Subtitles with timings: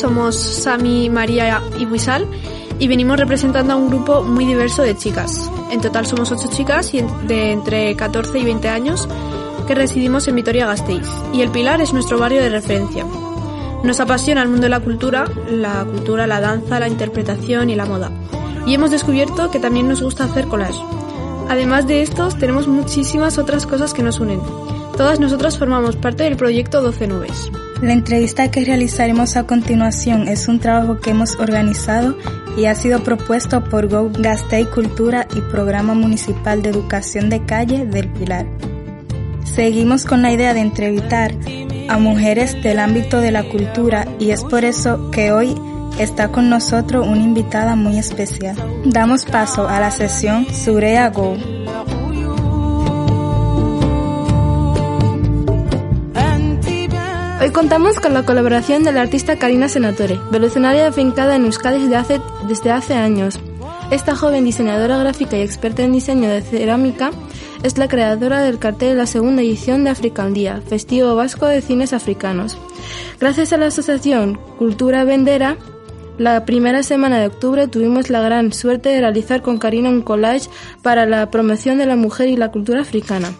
[0.00, 2.26] Somos Sami, María y Wisal
[2.78, 5.50] y venimos representando a un grupo muy diverso de chicas.
[5.70, 6.92] En total somos ocho chicas
[7.26, 9.08] de entre 14 y 20 años
[9.66, 13.06] que residimos en Vitoria-Gasteiz y el Pilar es nuestro barrio de referencia.
[13.84, 17.86] Nos apasiona el mundo de la cultura, la cultura, la danza, la interpretación y la
[17.86, 18.10] moda.
[18.66, 20.80] Y hemos descubierto que también nos gusta hacer collage.
[21.48, 24.40] Además de estos, tenemos muchísimas otras cosas que nos unen.
[24.96, 27.50] Todas nosotras formamos parte del proyecto 12 Nubes.
[27.82, 32.16] La entrevista que realizaremos a continuación es un trabajo que hemos organizado
[32.56, 37.84] y ha sido propuesto por Go Gastei Cultura y Programa Municipal de Educación de Calle
[37.84, 38.46] del Pilar.
[39.42, 41.34] Seguimos con la idea de entrevistar
[41.88, 45.52] a mujeres del ámbito de la cultura y es por eso que hoy
[45.98, 48.54] está con nosotros una invitada muy especial.
[48.84, 51.36] Damos paso a la sesión Surea Go.
[57.52, 62.20] Contamos con la colaboración de la artista Karina Senatore, velucionaria afincada en Euskadi desde hace,
[62.48, 63.38] desde hace años.
[63.90, 67.10] Esta joven diseñadora gráfica y experta en diseño de cerámica
[67.62, 71.92] es la creadora del cartel de la segunda edición de Africandía, Festivo Vasco de Cines
[71.92, 72.56] Africanos.
[73.20, 75.58] Gracias a la asociación Cultura Vendera,
[76.16, 80.48] la primera semana de octubre tuvimos la gran suerte de realizar con Karina un collage
[80.80, 83.34] para la promoción de la mujer y la cultura africana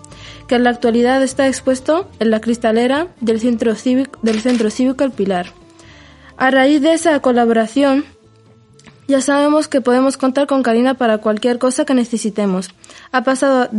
[0.53, 5.03] que en la actualidad está expuesto en la cristalera del Centro Cívico, del Centro Cívico
[5.03, 5.47] El Pilar.
[6.37, 8.05] A raíz de esa colaboración,
[9.09, 12.69] ya sabemos que podemos contar con Karina para cualquier cosa que necesitemos.
[13.13, 13.71] Ha pasado,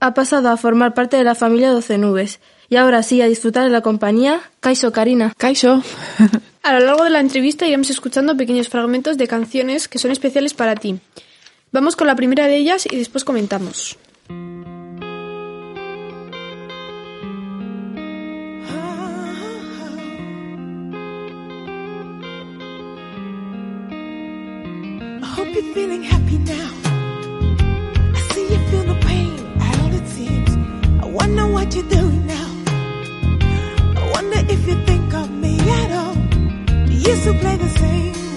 [0.00, 2.40] ha pasado a formar parte de la familia 12 Nubes.
[2.68, 4.40] Y ahora sí, a disfrutar de la compañía.
[4.58, 5.32] Kaiso, Karina.
[5.38, 5.84] Kaiso.
[6.64, 10.52] a lo largo de la entrevista iremos escuchando pequeños fragmentos de canciones que son especiales
[10.52, 10.98] para ti.
[11.70, 13.96] Vamos con la primera de ellas y después comentamos.
[25.74, 26.70] Feeling happy now.
[28.14, 29.38] I see you feel pain,
[29.98, 30.50] it seems.
[31.02, 32.50] I wonder what you're doing now.
[33.96, 36.16] I wonder if you think of me at all.
[37.04, 38.27] You to play the same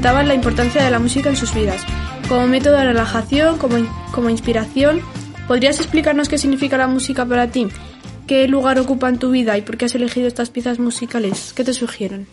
[0.00, 1.82] la importancia de la música en sus vidas,
[2.26, 3.76] como método de relajación, como,
[4.12, 5.00] como inspiración.
[5.46, 7.68] ¿Podrías explicarnos qué significa la música para ti?
[8.26, 11.52] ¿Qué lugar ocupa en tu vida y por qué has elegido estas piezas musicales?
[11.52, 12.26] ¿Qué te sugieren?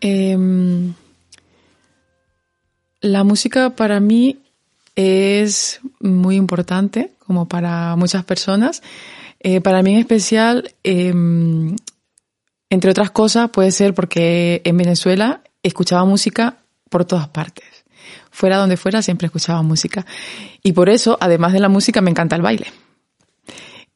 [0.00, 0.94] Em,
[3.00, 4.38] la música para mí
[4.96, 8.82] es muy importante, como para muchas personas.
[9.38, 11.76] Eh, para mí en especial, em,
[12.68, 16.56] entre otras cosas, puede ser porque en Venezuela escuchaba música
[16.88, 17.64] por todas partes.
[18.30, 20.06] Fuera donde fuera, siempre escuchaba música.
[20.62, 22.66] Y por eso, además de la música, me encanta el baile.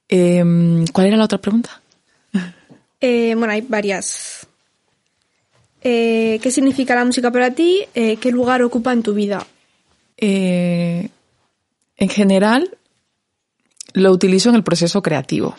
[0.09, 1.81] Em, ¿Cuál era la otra pregunta?
[3.07, 4.47] Eh, bueno, hay varias.
[5.83, 7.85] Eh, ¿Qué significa la música para ti?
[7.95, 9.47] Eh, ¿Qué lugar ocupa en tu vida?
[10.17, 11.11] En
[12.09, 12.79] general,
[13.93, 15.55] lo utilizo en el proceso creativo.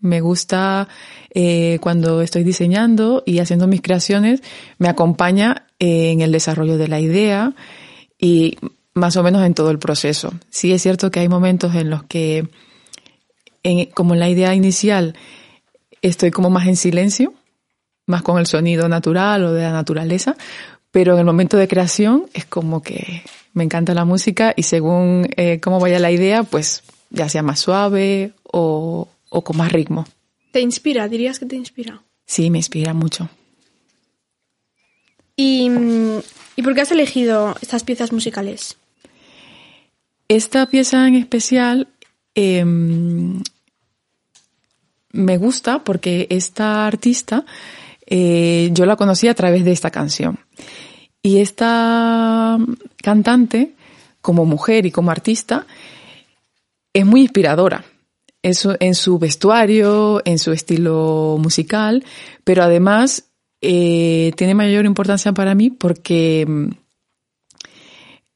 [0.00, 0.88] Me gusta
[1.30, 4.42] eh, cuando estoy diseñando y haciendo mis creaciones,
[4.78, 7.54] me acompaña eh, en el desarrollo de la idea
[8.18, 8.56] y
[8.94, 10.32] más o menos en todo el proceso.
[10.50, 12.48] Sí es cierto que hay momentos en los que,
[13.94, 15.14] como en la idea inicial,
[16.02, 17.34] estoy como más en silencio
[18.08, 20.36] más con el sonido natural o de la naturaleza,
[20.90, 23.22] pero en el momento de creación es como que
[23.52, 27.60] me encanta la música y según eh, cómo vaya la idea, pues ya sea más
[27.60, 30.06] suave o, o con más ritmo.
[30.52, 31.08] ¿Te inspira?
[31.08, 32.02] ¿Dirías que te inspira?
[32.26, 33.28] Sí, me inspira mucho.
[35.36, 35.70] ¿Y,
[36.56, 38.76] ¿y por qué has elegido estas piezas musicales?
[40.28, 41.88] Esta pieza en especial
[42.34, 43.42] em,
[45.12, 47.44] me gusta porque esta artista
[48.06, 50.38] eh, yo la conocí a través de esta canción.
[51.22, 52.58] Y esta
[53.02, 53.74] cantante,
[54.20, 55.66] como mujer y como artista,
[56.92, 57.84] es muy inspiradora.
[58.80, 62.04] En su vestuario, en su estilo musical,
[62.44, 63.28] pero además
[63.60, 66.46] eh, tiene mayor importancia para mí porque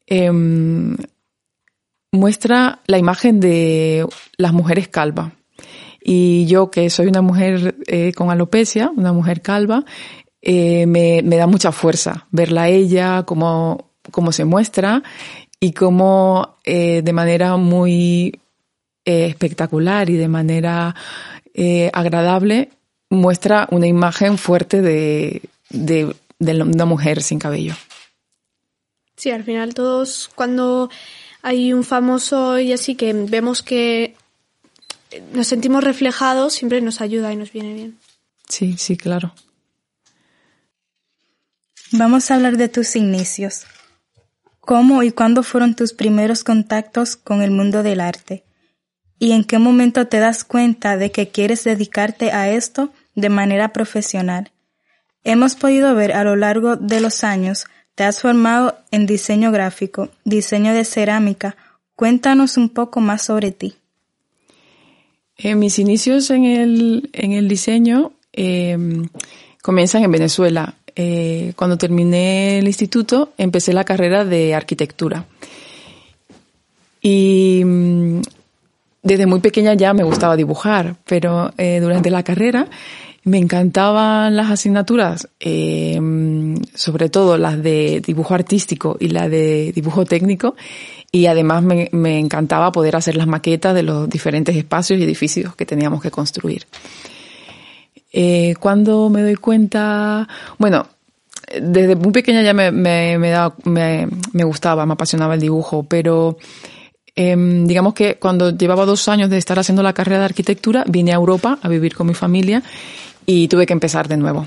[0.07, 0.97] em,
[2.11, 4.07] muestra la imagen de
[4.37, 5.33] las mujeres calvas.
[6.05, 9.85] Y yo, que soy una mujer eh, con alopecia, una mujer calva,
[10.41, 13.93] eh, me, da mucha fuerza verla a ella, cómo,
[14.33, 15.05] se muestra
[15.61, 18.42] y cómo de manera muy
[19.05, 20.95] eh, espectacular y de manera
[21.55, 22.71] eh, agradable
[23.11, 27.75] muestra una imagen fuerte de, de, de una mujer sin cabello.
[29.17, 30.91] Sí, al final todos cuando
[31.43, 34.17] hay un famoso y así que vemos que
[35.33, 37.99] nos sentimos reflejados, siempre nos ayuda y nos viene bien.
[38.49, 39.35] Sí, sí, claro.
[41.93, 43.65] Vamos a hablar de tus inicios.
[44.61, 48.45] ¿Cómo y cuándo fueron tus primeros contactos con el mundo del arte?
[49.23, 53.73] ¿Y en qué momento te das cuenta de que quieres dedicarte a esto de manera
[53.73, 54.51] profesional?
[55.23, 60.09] Hemos podido ver a lo largo de los años, te has formado en diseño gráfico,
[60.25, 61.55] diseño de cerámica.
[61.95, 63.75] Cuéntanos un poco más sobre ti.
[65.37, 68.77] Eh, mis inicios en el, en el diseño eh,
[69.63, 70.75] comienzan en Venezuela.
[70.97, 75.27] Eh, cuando terminé el instituto, empecé la carrera de arquitectura.
[77.01, 78.21] Y mm,
[79.03, 82.69] desde muy pequeña ya me gustaba dibujar, pero eh, durante la carrera
[83.25, 86.01] me encantaban las asignaturas, eh,
[86.75, 90.57] sobre todo las de dibujo artístico y la de dibujo técnico,
[91.13, 95.67] y además me, encantaba poder hacer las maquetas de los diferentes espacios y edificios que
[95.67, 96.67] teníamos que construir.
[98.13, 100.29] Eh, cuando me doy cuenta,
[100.59, 100.87] bueno,
[101.61, 106.39] desde muy pequeña ya me, me, me gustaba, me apasionaba el dibujo, pero
[107.15, 111.13] eh, digamos que cuando llevaba dos años de estar haciendo la carrera de arquitectura, vine
[111.13, 112.63] a Europa a vivir con mi familia
[113.27, 114.47] y tuve que empezar de nuevo.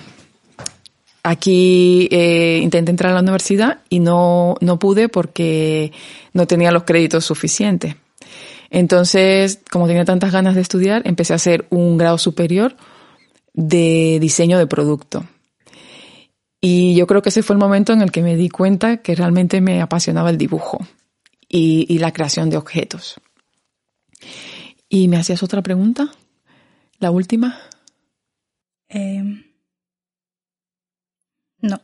[1.24, 5.92] Aquí eh, intenté entrar a la universidad y no, no pude porque
[6.34, 7.96] no tenía los créditos suficientes.
[8.70, 12.76] Entonces, como tenía tantas ganas de estudiar, empecé a hacer un grado superior
[13.54, 15.26] de diseño de producto.
[16.62, 19.16] Y yo creo que ese fue el momento en el que me di cuenta que
[19.16, 20.86] realmente me apasionaba el dibujo
[21.48, 23.20] y, y la creación de objetos.
[24.90, 26.12] ¿Y me hacías otra pregunta?
[27.00, 27.60] ¿La última?
[28.90, 29.24] Eh,
[31.60, 31.82] no.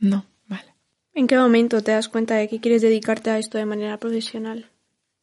[0.00, 0.74] No, vale.
[1.14, 4.70] ¿En qué momento te das cuenta de que quieres dedicarte a esto de manera profesional?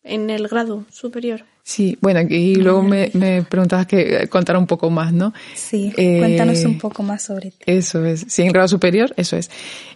[0.04, 1.46] En el grado superior.
[1.64, 5.32] Sí, bueno, y luego me, me preguntabas que contara un poco más, ¿no?
[5.54, 7.58] Sí, eh, cuéntanos un poco más sobre ti.
[7.68, 9.52] Eso es, sí, en el grado superior, eso es.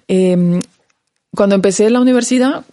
[0.08, 0.62] Eh,
[1.32, 2.64] cuando empecé la universidad,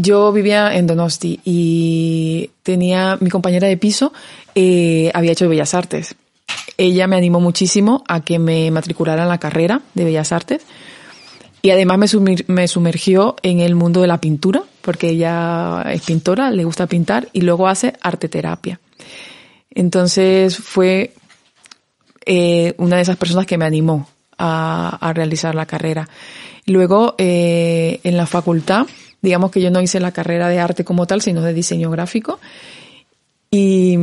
[0.00, 4.12] yo vivía en Donosti y tenía mi compañera de piso,
[4.54, 6.14] eh, había hecho Bellas Artes.
[6.76, 10.62] Ella me animó muchísimo a que me matriculara en la carrera de Bellas Artes
[11.62, 12.14] y además
[12.46, 17.28] me, sumergió en el mundo de la pintura, porque ella es pintora, le gusta pintar
[17.32, 18.80] y luego hace arte terapia.
[19.70, 21.14] Entonces fue
[22.24, 26.08] eh, una de esas personas que me animó a, a realizar la carrera.
[26.66, 28.86] Luego, eh, en la facultad,
[29.22, 32.38] digamos que yo no hice la carrera de arte como tal, sino de diseño gráfico.
[33.50, 33.96] Y,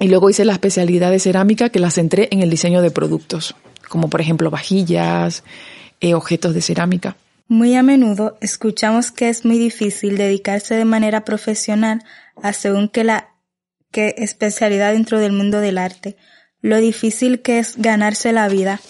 [0.00, 3.54] y luego hice la especialidad de cerámica que la centré en el diseño de productos,
[3.88, 5.44] como por ejemplo vajillas,
[6.00, 7.16] eh, objetos de cerámica.
[7.48, 12.02] Muy a menudo escuchamos que es muy difícil dedicarse de manera profesional
[12.42, 13.28] a según que la
[13.90, 16.16] que especialidad dentro del mundo del arte,
[16.62, 18.80] lo difícil que es ganarse la vida,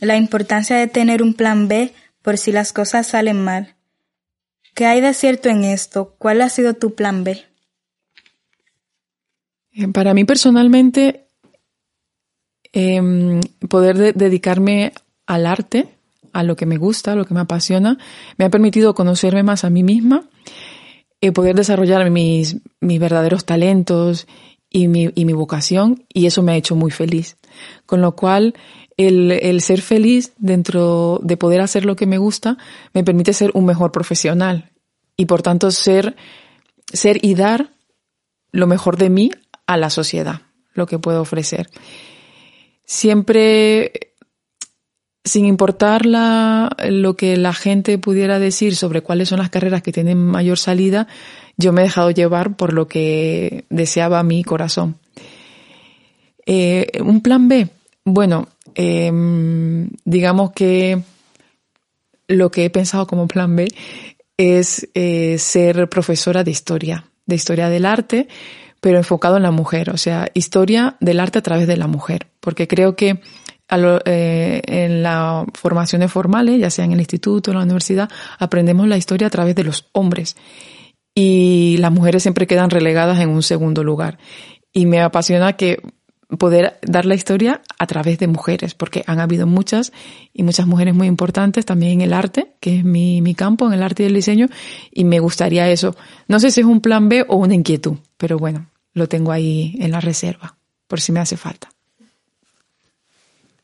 [0.00, 3.74] la importancia de tener un plan B por si las cosas salen mal.
[4.74, 6.14] ¿Qué hay de cierto en esto?
[6.18, 7.44] ¿Cuál ha sido tu plan B?
[9.92, 11.26] Para mí personalmente,
[12.72, 14.92] eh, poder de dedicarme
[15.26, 15.88] al arte
[16.32, 17.98] a lo que me gusta, a lo que me apasiona,
[18.36, 20.28] me ha permitido conocerme más a mí misma,
[21.20, 24.26] eh, poder desarrollar mis, mis verdaderos talentos
[24.68, 27.36] y mi, y mi vocación y eso me ha hecho muy feliz.
[27.86, 28.54] Con lo cual,
[29.06, 32.56] el, el ser feliz dentro de poder hacer lo que me gusta
[32.94, 34.70] me permite ser un mejor profesional
[35.16, 36.16] y por tanto ser,
[36.92, 37.70] ser y dar
[38.52, 39.30] lo mejor de mí
[39.66, 40.40] a la sociedad,
[40.72, 41.68] lo que puedo ofrecer.
[42.84, 44.14] Siempre,
[45.22, 49.92] sin importar la, lo que la gente pudiera decir sobre cuáles son las carreras que
[49.92, 51.06] tienen mayor salida,
[51.56, 54.96] yo me he dejado llevar por lo que deseaba mi corazón.
[56.46, 57.68] Eh, un plan B,
[58.04, 58.48] bueno,
[58.82, 59.12] eh,
[60.06, 61.02] digamos que
[62.28, 63.68] lo que he pensado como plan B
[64.38, 68.26] es eh, ser profesora de historia, de historia del arte,
[68.80, 72.28] pero enfocado en la mujer, o sea, historia del arte a través de la mujer,
[72.40, 73.20] porque creo que
[73.68, 78.08] eh, en las formaciones formales, ya sea en el instituto en la universidad,
[78.38, 80.36] aprendemos la historia a través de los hombres
[81.14, 84.16] y las mujeres siempre quedan relegadas en un segundo lugar.
[84.72, 85.82] Y me apasiona que
[86.38, 89.92] poder dar la historia a través de mujeres, porque han habido muchas
[90.32, 93.72] y muchas mujeres muy importantes también en el arte, que es mi, mi campo, en
[93.72, 94.48] el arte y el diseño,
[94.92, 95.96] y me gustaría eso.
[96.28, 99.76] No sé si es un plan B o una inquietud, pero bueno, lo tengo ahí
[99.80, 100.56] en la reserva,
[100.86, 101.68] por si me hace falta.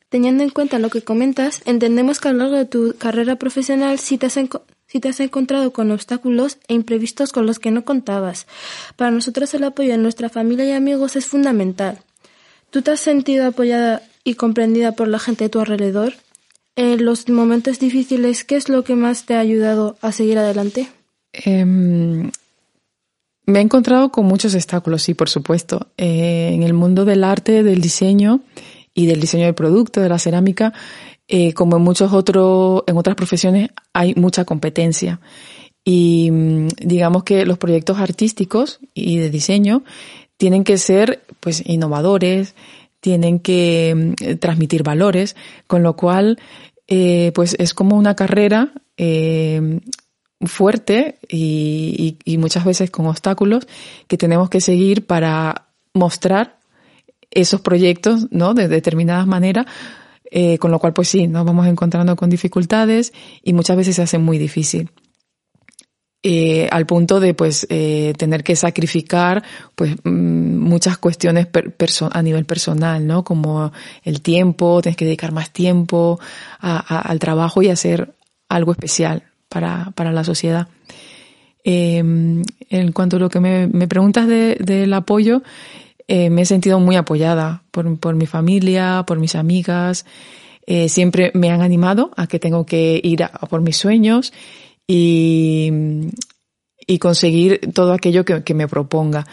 [0.09, 3.99] Teniendo en cuenta lo que comentas, entendemos que a lo largo de tu carrera profesional
[3.99, 4.39] sí te has,
[4.87, 8.47] si te has encontrado con obstáculos e imprevistos con los que no contabas.
[8.95, 11.99] Para nosotros el apoyo de nuestra familia y amigos es fundamental.
[12.77, 16.13] ¿Tú te has sentido apoyada y comprendida por la gente de tu alrededor?
[16.77, 20.87] En los momentos difíciles, ¿qué es lo que más te ha ayudado a seguir adelante?
[21.33, 22.31] Em,
[23.47, 25.87] me he encontrado con muchos obstáculos, sí, por supuesto.
[25.97, 28.43] Eh, en el mundo del arte, del diseño
[28.93, 30.75] y del diseño del producto, de la cerámica,
[31.29, 35.19] eh, como en muchos otros, en otras profesiones, hay mucha competencia.
[35.83, 39.83] Y mm, digamos que los proyectos artísticos y de diseño
[40.37, 42.55] tienen que ser pues innovadores,
[43.01, 46.39] tienen que mm, transmitir valores, con lo cual
[46.89, 49.81] eh, pues es como una carrera eh,
[50.45, 53.67] fuerte y, muchas veces con obstáculos
[54.07, 56.59] que tenemos que seguir para mostrar
[57.31, 58.55] esos proyectos ¿no?
[58.55, 59.67] de determinadas maneras
[60.31, 63.13] eh, con lo cual pues sí, nos vamos encontrando con dificultades
[63.43, 64.91] y muchas veces se hace muy difícil.
[66.29, 69.45] Eh, al punto de pues eh, tener que sacrificar
[69.77, 71.47] pues mm, muchas cuestiones
[72.11, 73.23] a nivel personal, ¿no?
[73.23, 73.71] Como
[74.03, 76.19] el tiempo, tienes que dedicar más tiempo
[76.59, 78.13] al trabajo y hacer
[78.49, 80.67] algo especial para, para la sociedad.
[81.63, 85.45] Em, en cuanto a lo que me, me preguntas de, del apoyo,
[86.09, 90.05] eh, me he sentido muy apoyada por, por mi familia, por mis amigas.
[90.89, 94.33] Siempre me han animado a que tengo que ir a, por mis sueños
[94.87, 95.71] y,
[96.87, 99.27] y conseguir todo aquello que, que me proponga.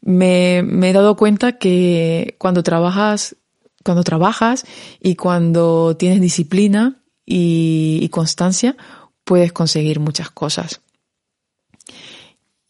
[0.00, 3.36] Me, me, he dado cuenta que cuando trabajas,
[3.84, 4.64] cuando trabajas
[5.00, 8.76] y cuando tienes disciplina y, y constancia,
[9.24, 10.80] puedes conseguir muchas cosas.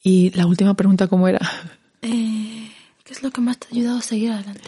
[0.03, 1.41] Y la última pregunta, ¿cómo era?
[2.03, 2.71] Eh,
[3.05, 4.63] ¿Qué es lo que más te ha ayudado a seguir adelante?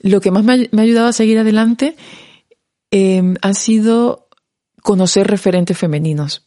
[0.00, 1.94] Lo que más me ha, me ha ayudado a seguir adelante
[2.90, 4.28] eh, ha sido
[4.82, 6.44] conocer referentes femeninos.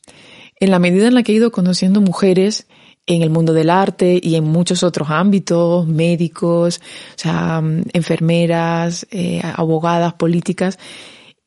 [0.60, 2.68] En la medida en la que he ido conociendo mujeres
[3.08, 6.82] en el mundo del arte y en muchos otros ámbitos, médicos,
[7.16, 7.62] o sea,
[7.94, 10.80] enfermeras, eh, abogadas, políticas,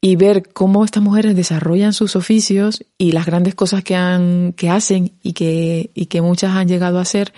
[0.00, 4.70] y ver cómo estas mujeres desarrollan sus oficios y las grandes cosas que han, que
[4.70, 7.32] hacen y que, y que muchas han llegado a hacer,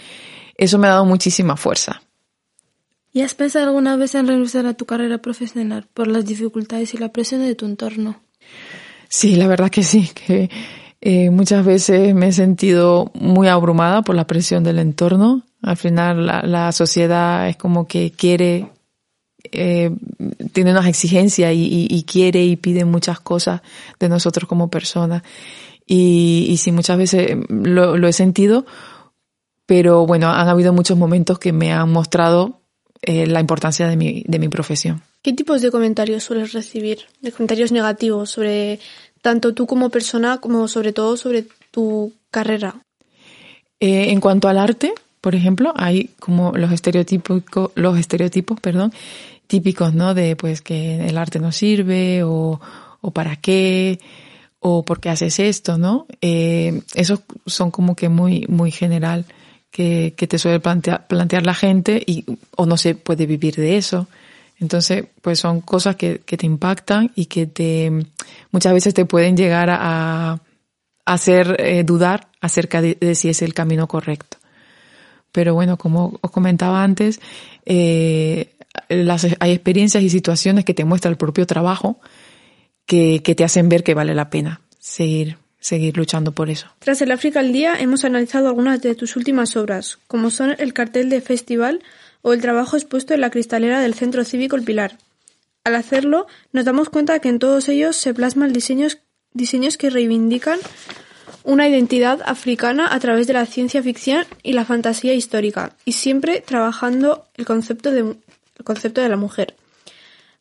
[0.57, 2.03] eso me ha dado muchísima fuerza.
[3.13, 6.99] ¿Y has pensado alguna vez en renunciar a tu carrera profesional por las dificultades y
[6.99, 8.21] la presión de tu entorno?
[9.09, 10.51] Sí, la verdad que sí, que
[11.01, 15.43] eh, muchas veces me he sentido muy abrumada por la presión del entorno.
[15.63, 18.71] Al final la, sociedad es como que quiere,
[19.51, 19.91] eh,
[20.53, 23.63] tiene unas exigencias y, quiere y pide muchas cosas
[23.99, 25.23] de nosotros como personas.
[25.87, 28.65] Y, y sí, muchas veces lo, lo he sentido,
[29.67, 32.61] pero bueno, han habido muchos momentos que me han mostrado
[33.03, 35.03] eh, la importancia de mi, de mi profesión.
[35.23, 37.07] ¿Qué tipos de comentarios sueles recibir?
[37.23, 38.79] De comentarios negativos sobre
[39.23, 42.77] tanto tú como persona como sobre todo sobre tu carrera.
[43.81, 47.43] Eh, en cuanto al arte, por ejemplo, hay como los estereotipos,
[47.75, 48.93] los estereotipos, perdón,
[49.47, 50.15] típicos, ¿no?
[50.15, 52.61] De pues que el arte no sirve o,
[53.01, 53.99] o para qué
[54.61, 56.07] o por qué haces esto, ¿no?
[56.21, 59.25] Eh, esos son como que muy, muy general
[59.71, 62.25] que, que te suele plantear, plantear la gente y,
[62.57, 64.07] o no se puede vivir de eso.
[64.61, 67.91] Entonces, pues son cosas que, te impactan y que te,
[68.51, 70.41] muchas veces te pueden llegar a,
[71.07, 74.37] hacer eh, dudar acerca de, si es el camino correcto.
[75.33, 77.21] pero bueno, como os comentaba antes,
[77.65, 78.55] eh,
[79.41, 81.99] hay experiencias y situaciones que te muestra el propio trabajo
[82.87, 86.69] que, que te hacen ver que vale la pena seguir seguir luchando por eso.
[86.79, 90.73] Tras el África al Día hemos analizado algunas de tus últimas obras, como son el
[90.73, 91.83] cartel de festival
[92.23, 94.99] o el trabajo expuesto en la cristalera del Centro Cívico El Pilar.
[95.65, 98.99] Al hacerlo, nos damos cuenta que en todos ellos se plasman diseños,
[99.33, 100.59] diseños que reivindican
[101.45, 106.41] una identidad africana a través de la ciencia ficción y la fantasía histórica, y siempre
[106.41, 109.55] trabajando el concepto de, el concepto de la mujer.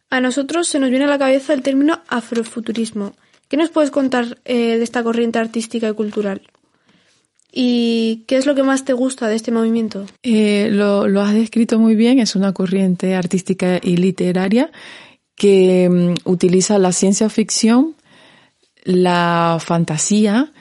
[0.10, 3.14] A nosotros se nos viene a la cabeza el término afrofuturismo.
[3.48, 6.42] ¿Qué nos puedes contar eh, de esta corriente artística y cultural?
[7.52, 10.06] ¿Y qué es lo que más te gusta de este movimiento?
[10.24, 14.72] Eh, lo, has descrito muy bien, es una corriente artística y literaria
[15.36, 17.96] que um, utiliza la ciencia ficción,
[18.84, 20.52] la fantasía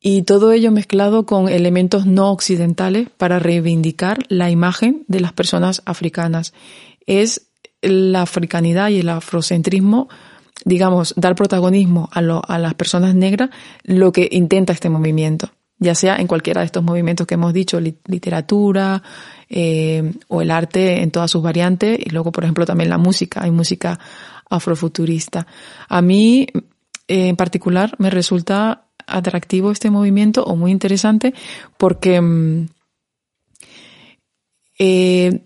[0.00, 5.82] y todo ello mezclado con elementos no occidentales para reivindicar la imagen de las personas
[5.84, 6.52] africanas.
[7.06, 7.48] Es
[7.82, 10.08] la africanidad y el afrocentrismo
[10.64, 12.22] digamos, dar protagonismo a
[12.58, 13.50] las personas negras
[13.84, 17.80] lo que intenta este movimiento ya sea en cualquiera de estos movimientos que hemos dicho,
[17.80, 19.02] literatura
[19.48, 23.42] eh, o el arte en todas sus variantes, y luego, por ejemplo, también la música,
[23.42, 23.98] hay música
[24.48, 25.46] afrofuturista.
[25.88, 26.46] A mí,
[27.08, 31.32] eh, en particular, me resulta atractivo este movimiento o muy interesante
[31.76, 32.66] porque mm,
[34.78, 35.42] eh,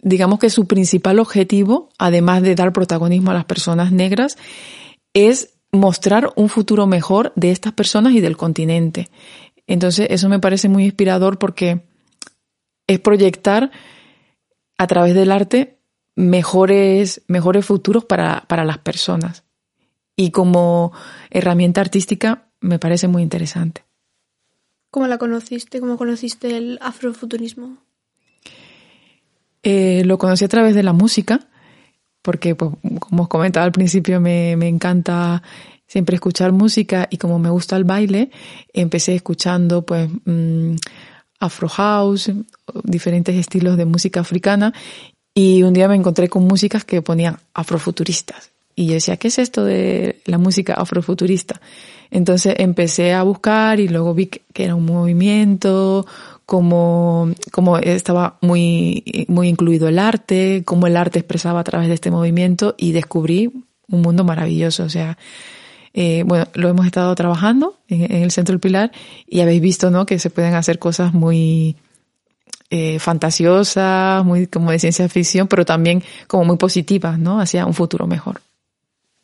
[0.00, 4.36] digamos que su principal objetivo, además de dar protagonismo a las personas negras,
[5.14, 9.08] es mostrar un futuro mejor de estas personas y del continente.
[9.66, 11.82] Entonces, eso me parece muy inspirador porque
[12.86, 13.70] es proyectar
[14.76, 15.78] a través del arte
[16.16, 19.44] mejores, mejores futuros para, para las personas.
[20.16, 20.92] Y como
[21.30, 23.84] herramienta artística me parece muy interesante.
[24.90, 25.80] ¿Cómo la conociste?
[25.80, 27.78] ¿Cómo conociste el afrofuturismo?
[29.64, 31.40] Eh, lo conocí a través de la música,
[32.22, 35.42] porque, pues, como os comentaba al principio, me, me encanta
[35.94, 38.28] siempre escuchar música y como me gusta el baile,
[38.72, 40.74] empecé escuchando pues mm,
[41.38, 42.32] afro house,
[42.82, 44.74] diferentes estilos de música africana
[45.32, 49.38] y un día me encontré con músicas que ponían afrofuturistas y yo decía, ¿qué es
[49.38, 51.60] esto de la música afrofuturista?
[52.10, 56.04] Entonces empecé a buscar y luego vi que era un movimiento,
[56.44, 61.94] como, como estaba muy, muy incluido el arte, cómo el arte expresaba a través de
[61.94, 63.52] este movimiento y descubrí
[63.88, 64.82] un mundo maravilloso.
[64.82, 65.18] O sea,
[65.96, 68.90] eh, bueno, lo hemos estado trabajando en, el Centro del Pilar
[69.28, 70.06] y habéis visto, ¿no?
[70.06, 71.76] Que se pueden hacer cosas muy
[72.68, 77.40] eh, fantasiosas, muy como de ciencia ficción, pero también como muy positivas, ¿no?
[77.40, 78.40] Hacia un futuro mejor.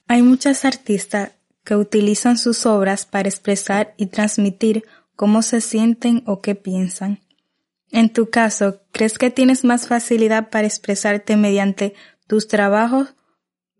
[0.06, 1.32] Hay muchas artistas
[1.64, 4.84] que utilizan sus obras para expresar y transmitir
[5.16, 7.18] cómo se sienten o qué piensan.
[7.90, 11.94] En tu caso, ¿crees que tienes más facilidad para expresarte mediante
[12.28, 13.08] tus trabajos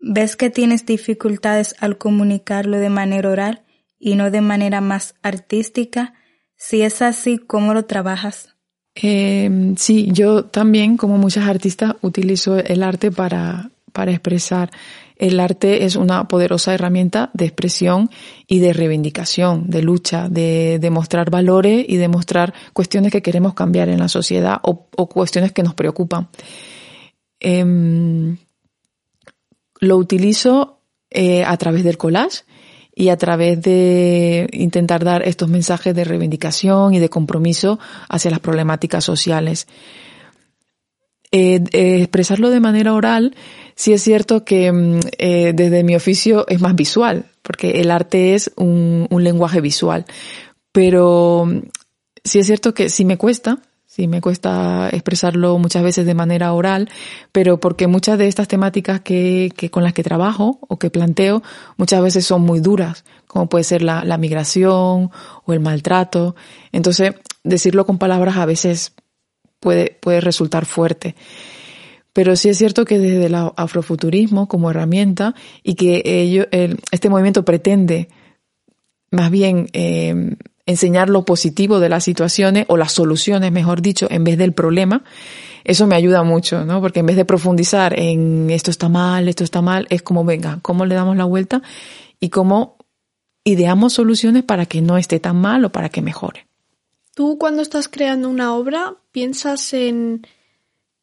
[0.01, 3.61] ¿Ves que tienes dificultades al comunicarlo de manera oral
[3.99, 6.15] y no de manera más artística?
[6.55, 8.55] Si es así, ¿cómo lo trabajas?
[8.95, 14.71] Eh, sí, yo también, como muchas artistas, utilizo el arte para, para expresar.
[15.17, 18.09] El arte es una poderosa herramienta de expresión
[18.47, 23.99] y de reivindicación, de lucha, de demostrar valores y demostrar cuestiones que queremos cambiar en
[23.99, 26.27] la sociedad o, cuestiones que nos preocupan.
[27.39, 28.35] Eh,
[29.81, 32.43] lo utilizo eh, a través del collage
[32.95, 38.39] y a través de intentar dar estos mensajes de reivindicación y de compromiso hacia las
[38.39, 39.67] problemáticas sociales.
[41.33, 43.35] Eh, eh, expresarlo de manera oral,
[43.75, 44.99] sí es cierto que mm,
[45.55, 50.05] desde mi oficio es más visual, porque el arte es un, un lenguaje visual,
[50.73, 51.61] pero mm,
[52.23, 53.59] sí es cierto que sí me cuesta,
[53.93, 56.87] Sí, me cuesta expresarlo muchas veces de manera oral,
[57.33, 61.43] pero porque muchas de estas temáticas que, que con las que trabajo o que planteo
[61.75, 65.11] muchas veces son muy duras, como puede ser la, la migración
[65.43, 66.37] o el maltrato.
[66.71, 68.93] Entonces, decirlo con palabras a veces
[69.59, 71.13] puede, puede resultar fuerte.
[72.13, 77.09] Pero sí es cierto que desde el afrofuturismo como herramienta y que ello, el, este
[77.09, 78.07] movimiento pretende
[79.11, 84.23] más bien eh, enseñar lo positivo de las situaciones o las soluciones, mejor dicho, en
[84.23, 85.03] vez del problema,
[85.63, 86.81] eso me ayuda mucho, ¿no?
[86.81, 90.59] Porque en vez de profundizar en esto está mal, esto está mal, es como, venga,
[90.61, 91.61] ¿cómo le damos la vuelta?
[92.19, 92.77] Y cómo
[93.43, 96.47] ideamos soluciones para que no esté tan mal o para que mejore.
[97.13, 100.25] Tú cuando estás creando una obra, ¿piensas en,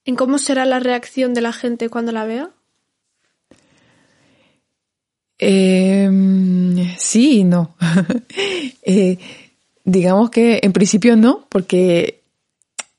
[0.04, 2.50] en cómo será la reacción de la gente cuando la vea?
[5.38, 6.10] Eh,
[6.98, 7.76] sí y no.
[8.82, 9.18] eh,
[9.88, 12.20] Digamos que en principio no, porque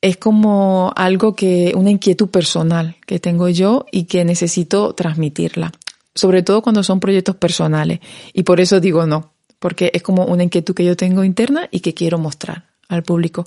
[0.02, 5.71] es como algo que, una inquietud personal que tengo yo y que necesito transmitirla.
[6.15, 7.99] Sobre todo cuando son proyectos personales.
[8.34, 11.82] Y por eso digo no, porque es como una inquietud que yo tengo interna y
[11.82, 13.45] que quiero mostrar al público.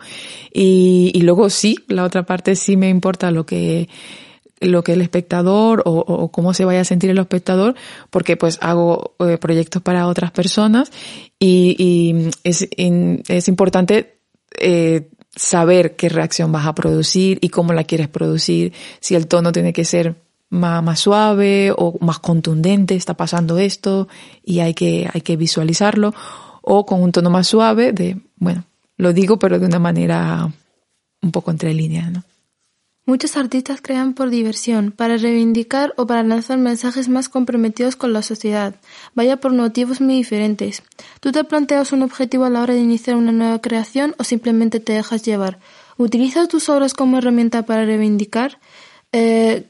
[0.55, 3.89] Y, y luego sí, la otra parte sí me importa lo que
[4.63, 7.75] lo que el espectador o, cómo se vaya a sentir el espectador,
[8.11, 10.91] porque pues hago eh, proyectos para otras personas
[11.39, 14.19] y, es, es importante
[14.59, 19.53] eh, saber qué reacción vas a producir y cómo la quieres producir, si el tono
[19.53, 20.17] tiene que ser
[20.51, 24.09] más, más suave o más contundente, está pasando esto
[24.45, 26.15] y hay que, hay que visualizarlo,
[26.61, 28.65] o con un tono más suave de, bueno,
[28.97, 30.53] lo digo pero de una manera
[31.23, 32.25] un poco entre líneas, ¿no?
[33.05, 38.23] Muchos artistas crean por diversión, para reivindicar o para lanzar mensajes más comprometidos con la
[38.23, 38.77] sociedad,
[39.15, 40.85] vaya por motivos muy diferentes.
[41.19, 44.79] ¿Tú te planteas un objetivo a la hora de iniciar una nueva creación o simplemente
[44.79, 45.59] te dejas llevar?
[45.97, 48.61] ¿Utilizas tus obras como herramienta para reivindicar?
[49.11, 49.65] Eh,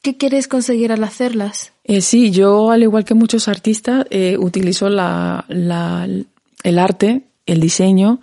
[0.00, 1.72] ¿Qué quieres conseguir al hacerlas?
[1.82, 6.08] Eh, sí, yo al igual que muchos artistas eh, utilizo la, la,
[6.62, 8.20] el arte, el diseño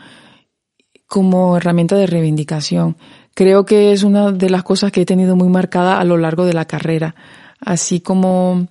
[1.05, 2.95] como herramienta de reivindicación
[3.33, 6.45] creo que es una de las cosas que he tenido muy marcada a lo largo
[6.45, 7.15] de la carrera.
[7.59, 8.67] Así como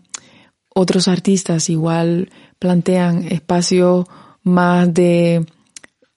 [0.75, 4.07] otros artistas igual plantean espacios
[4.42, 5.46] más de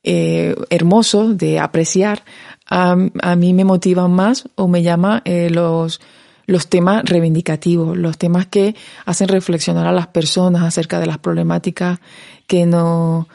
[0.03, 2.23] eh, hermosos de apreciar,
[2.67, 6.01] a, a, mí me motivan más o me llama eh, los
[6.47, 11.99] los temas reivindicativos, los temas que hacen reflexionar a las personas acerca de las problemáticas
[12.47, 13.27] que no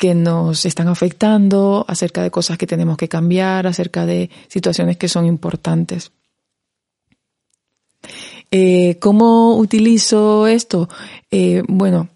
[0.00, 5.08] que nos están afectando, acerca de cosas que tenemos que cambiar, acerca de situaciones que
[5.08, 6.10] son importantes.
[8.50, 10.88] Eh, ¿Cómo utilizo esto?
[11.30, 12.08] Eh, bueno,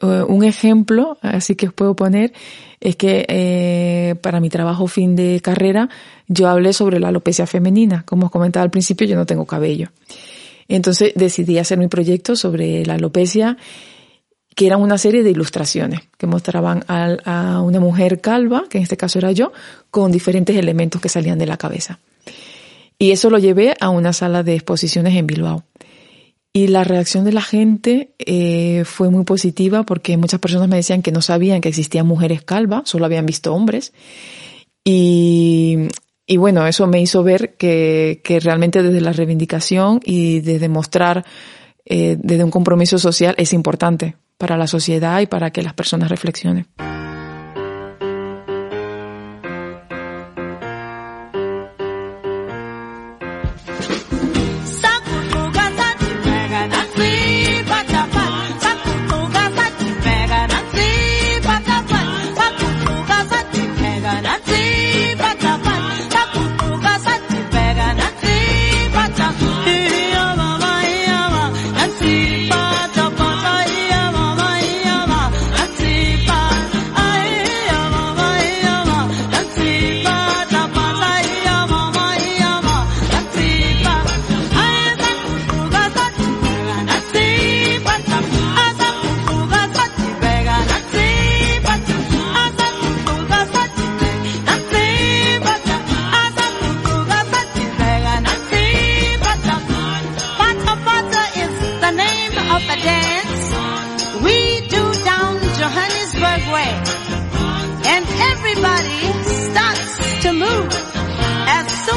[0.00, 2.32] eh, un ejemplo, así que os puedo poner,
[2.80, 5.90] es que para mi trabajo fin de carrera
[6.26, 8.02] yo hablé sobre la alopecia femenina.
[8.06, 9.90] Como os comentaba al principio, yo no tengo cabello.
[10.68, 13.58] Entonces decidí hacer mi proyecto sobre la alopecia
[14.54, 18.96] que eran una serie de ilustraciones que mostraban a, una mujer calva, que en este
[18.96, 19.52] caso era yo,
[19.90, 21.98] con diferentes elementos que salían de la cabeza.
[22.98, 25.64] Y eso lo llevé a una sala de exposiciones en Bilbao.
[26.52, 31.02] Y la reacción de la gente eh, fue muy positiva porque muchas personas me decían
[31.02, 33.92] que no sabían que existían mujeres calvas, solo habían visto hombres.
[34.84, 35.88] Y,
[36.36, 41.24] bueno, eso me hizo ver que, que realmente desde la reivindicación y desde mostrar
[41.86, 46.10] eh, desde un compromiso social es importante para la sociedad y para que las personas
[46.10, 46.66] reflexionen.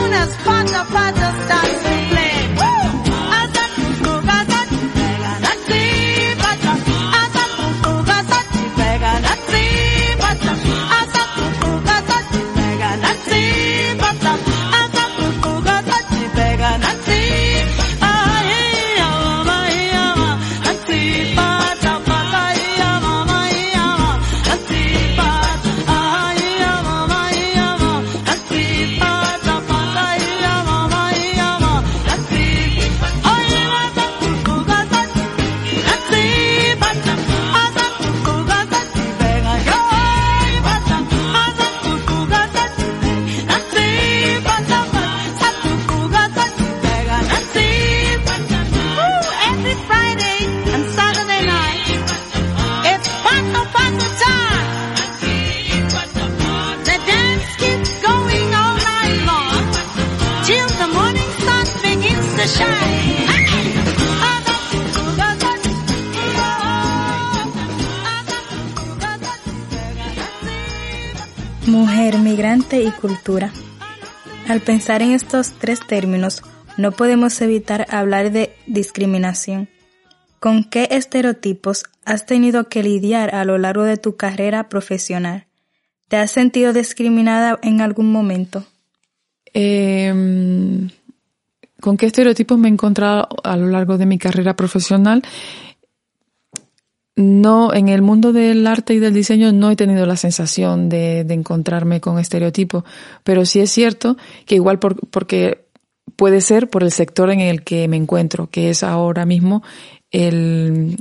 [0.07, 2.26] soon as Pata Pata starts to play.
[72.91, 73.51] Cultura.
[74.47, 76.43] Al pensar en estos tres términos,
[76.77, 79.67] no podemos evitar hablar de discriminación.
[80.39, 85.47] ¿Con qué estereotipos has tenido que lidiar a lo largo de tu carrera profesional?
[86.07, 88.65] ¿Te has sentido discriminada en algún momento?
[89.53, 90.89] Em,
[91.81, 95.23] ¿Con qué estereotipos me he encontrado a lo largo de mi carrera profesional?
[97.17, 101.21] No, en el mundo del arte y del diseño no he tenido la sensación de,
[101.21, 102.83] encontrarme con estereotipos,
[103.23, 105.65] pero sí es cierto que igual porque
[106.15, 109.63] puede ser por el sector en el que me encuentro, que es ahora mismo
[110.11, 110.95] el,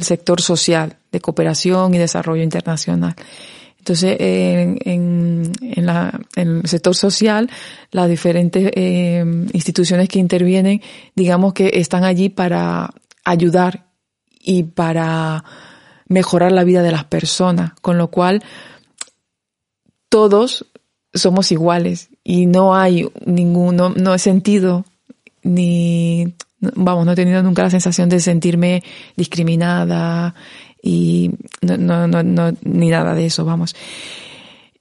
[0.00, 3.14] sector social de cooperación y desarrollo internacional.
[3.78, 5.52] Entonces, en
[6.34, 7.48] el sector social,
[7.92, 10.82] las diferentes eh, instituciones que intervienen,
[11.14, 12.90] digamos que están allí para
[13.24, 13.87] ayudar
[14.48, 15.44] y para
[16.06, 18.42] mejorar la vida de las personas, con lo cual
[20.08, 20.64] todos
[21.12, 24.86] somos iguales y no hay ningún, no, he sentido
[25.42, 28.82] ni, vamos, no he tenido nunca la sensación de sentirme
[29.18, 30.34] discriminada
[30.82, 31.30] y
[31.60, 33.76] no, no, no, ni nada de eso, vamos.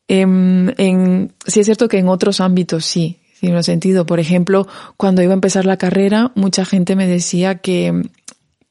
[0.08, 4.06] En, sí es cierto que en otros ámbitos sí, sí lo he sentido.
[4.06, 8.10] Por ejemplo, cuando iba a empezar la carrera, mucha gente me decía que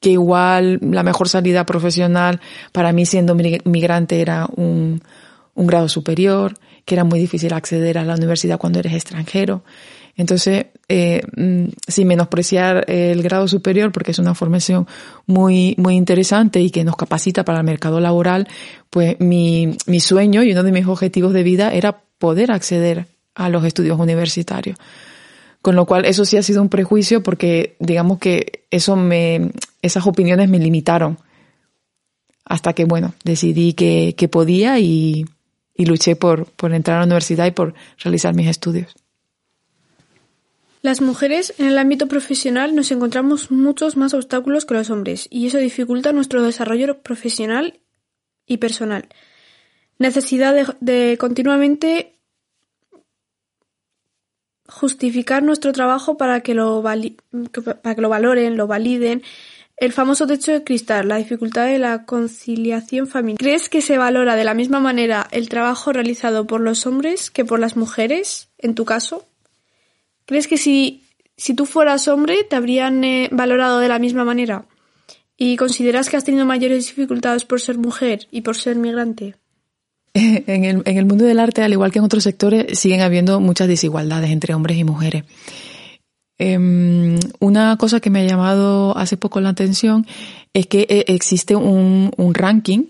[0.01, 2.41] que igual la mejor salida profesional
[2.73, 5.03] para mí siendo migrante era un,
[5.55, 9.65] grado superior, que era muy difícil acceder a la universidad cuando eres extranjero.
[10.19, 14.87] Entonces, eh, mm, sin menospreciar el grado superior, porque es una formación
[15.27, 18.49] muy, muy interesante y que nos capacita para el mercado laboral,
[18.89, 23.49] pues mi, mi sueño y uno de mis objetivos de vida era poder acceder a
[23.49, 24.79] los estudios universitarios.
[25.67, 29.51] Con lo cual, eso sí ha sido un prejuicio porque digamos que eso me,
[29.87, 31.19] esas opiniones me limitaron.
[32.45, 35.27] Hasta que, bueno, decidí que, que podía y,
[35.77, 38.95] luché por, por entrar a la universidad y por realizar mis estudios.
[40.83, 45.49] Las mujeres en el ámbito profesional nos encontramos muchos más obstáculos que los hombres y
[45.49, 47.81] eso dificulta nuestro desarrollo profesional
[48.47, 49.09] y personal.
[49.99, 52.17] Necesidad de, de continuamente
[54.69, 59.23] justificar nuestro trabajo para que lo, para que lo valoren, lo validen.
[59.77, 63.39] El famoso techo de cristal, la dificultad de la conciliación familiar.
[63.39, 67.45] ¿Crees que se valora de la misma manera el trabajo realizado por los hombres que
[67.45, 69.27] por las mujeres, en tu caso?
[70.25, 71.05] ¿Crees que si,
[71.37, 74.65] si tú fueras hombre te habrían eh, valorado de la misma manera?
[75.37, 79.35] ¿Y consideras que has tenido mayores dificultades por ser mujer y por ser migrante?
[80.15, 83.41] en el, en el mundo del arte, al igual que en otros sectores, siguen habiendo
[83.41, 85.25] muchas desigualdades entre hombres y mujeres.
[86.39, 90.07] Em, una cosa que me ha llamado hace poco la atención
[90.53, 92.85] es que eh, existe un, ranking,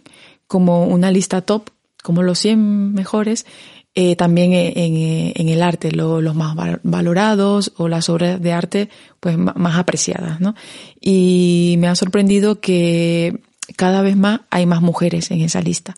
[0.48, 1.70] como una lista top,
[2.02, 3.46] como los 100 mejores,
[3.94, 8.88] eh, también en, en, el arte, los más valorados o las obras de arte
[9.20, 10.54] pues más apreciadas, ¿no?
[11.00, 13.40] Y me ha sorprendido que
[13.76, 15.96] cada vez más hay más mujeres en esa lista.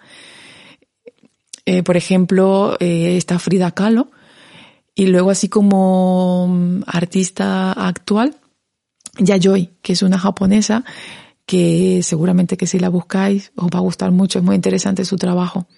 [1.66, 4.10] Eh, por ejemplo, está Frida Kahlo.
[4.98, 8.34] Y luego así como mm, artista actual,
[9.18, 10.84] Yayoi, que es una japonesa
[11.46, 15.16] que seguramente que si la buscáis os va a gustar mucho, es muy interesante su
[15.16, 15.68] trabajo.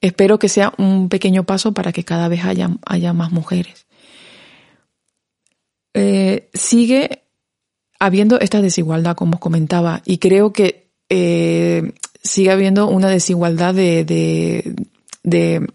[0.00, 3.88] Espero que sea un pequeño paso para que cada vez haya, haya más mujeres.
[5.94, 7.24] Eh, sigue
[7.98, 10.92] habiendo esta desigualdad, como os comentaba, y creo que
[12.22, 14.76] sigue habiendo una desigualdad de, de,
[15.24, 15.66] de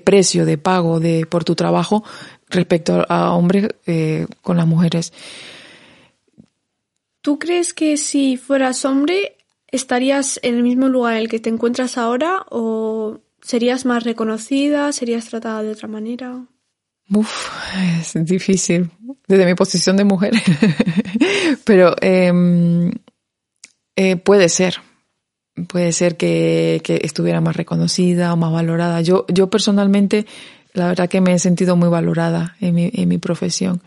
[0.00, 2.04] precio, de pago de, por tu trabajo
[2.48, 5.12] respecto a hombres eh, con las mujeres.
[7.20, 9.36] ¿Tú crees que si fueras hombre
[9.68, 14.92] estarías en el mismo lugar en el que te encuentras ahora o serías más reconocida,
[14.92, 16.44] serías tratada de otra manera?
[17.10, 17.48] Uf,
[18.00, 18.90] es difícil
[19.26, 20.32] desde mi posición de mujer,
[21.64, 22.90] pero em,
[23.96, 24.76] eh, puede ser,
[25.68, 29.00] puede ser que, estuviera más reconocida o más valorada.
[29.00, 30.26] Yo, yo personalmente,
[30.72, 33.82] la verdad que me he sentido muy valorada en mi, en mi profesión.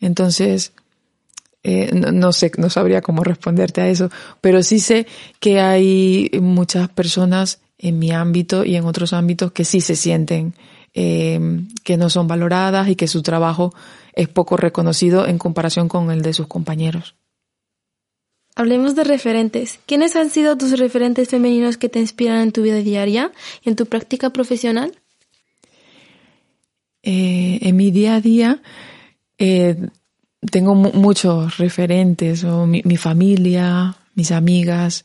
[0.00, 0.72] Entonces,
[1.62, 5.06] eh, no, no, sé, no sabría cómo responderte a eso, pero sí sé
[5.40, 10.54] que hay muchas personas en mi ámbito y en otros ámbitos que sí se sienten
[10.96, 11.40] eh,
[11.82, 13.74] que no son valoradas y que su trabajo
[14.12, 17.16] es poco reconocido en comparación con el de sus compañeros.
[18.56, 19.80] Hablemos de referentes.
[19.84, 23.32] ¿Quiénes han sido tus referentes femeninos que te inspiran en tu vida diaria
[23.64, 24.92] y en tu práctica profesional?
[27.02, 28.62] Eh, en mi día a día
[29.38, 29.76] eh,
[30.50, 35.04] tengo muchos referentes, mi, familia, mis amigas,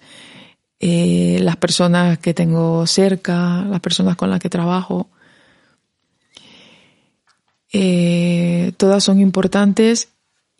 [0.79, 5.09] eh, las personas que tengo cerca, las personas con las que trabajo.
[8.77, 10.09] Todas son importantes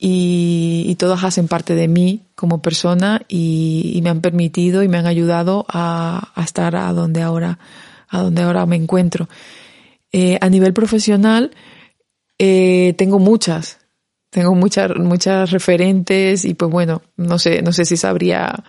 [0.01, 5.05] y, todas hacen parte de mí como persona y, me han permitido y me han
[5.05, 7.59] ayudado a, estar a donde ahora,
[8.07, 9.27] a donde ahora me encuentro.
[10.13, 11.51] Eh, a nivel profesional,
[12.37, 13.79] eh, tengo muchas,
[14.29, 18.63] tengo muchas, muchas referentes y pues bueno, no sé, no sé si sabría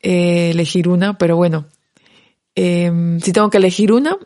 [0.00, 1.66] eh, elegir una, pero bueno,
[2.54, 4.16] si tengo que elegir una,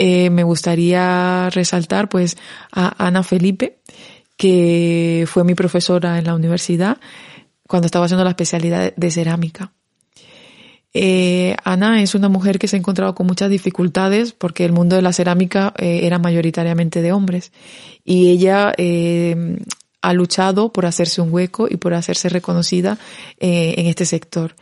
[0.00, 2.36] me gustaría resaltar pues
[2.72, 3.78] a Ana Felipe,
[4.38, 6.96] que fue mi profesora en la universidad
[7.66, 9.72] cuando estaba haciendo la especialidad de cerámica.
[10.94, 14.96] Eh, Ana es una mujer que se ha encontrado con muchas dificultades porque el mundo
[14.96, 17.52] de la cerámica eh, era mayoritariamente de hombres
[18.04, 19.58] y ella eh,
[20.00, 22.96] ha luchado por hacerse un hueco y por hacerse reconocida
[23.38, 24.54] en este sector,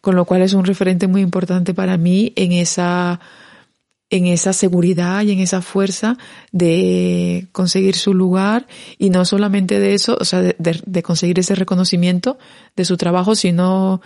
[0.00, 3.20] con lo cual es un referente muy importante para mí en esa
[4.14, 6.16] en esa seguridad y en esa fuerza
[6.52, 12.38] de conseguir su lugar y no solamente de eso, o sea, de, conseguir ese reconocimiento
[12.76, 14.00] de su trabajo, sino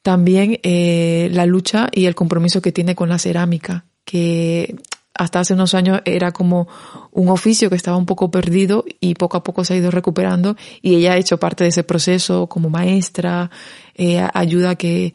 [0.00, 4.76] también eh, la lucha y el compromiso que tiene con la cerámica, que
[5.12, 6.66] hasta hace unos años era como
[7.10, 10.56] un oficio que estaba un poco perdido y poco a poco se ha ido recuperando
[10.80, 13.50] y ella ha hecho parte de ese proceso como maestra,
[13.94, 15.12] eh, ayuda que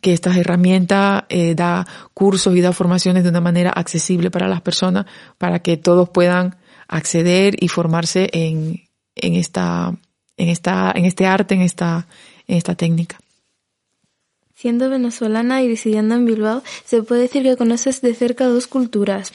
[0.00, 4.60] que estas herramientas eh, da cursos y da formaciones de una manera accesible para las
[4.60, 5.06] personas
[5.38, 6.56] para que todos puedan
[6.88, 8.82] acceder y formarse en,
[9.14, 9.94] en esta
[10.36, 12.06] en esta en este arte en esta
[12.46, 13.18] en esta técnica
[14.60, 19.32] Siendo venezolana y residiendo en Bilbao, se puede decir que conoces de cerca dos culturas.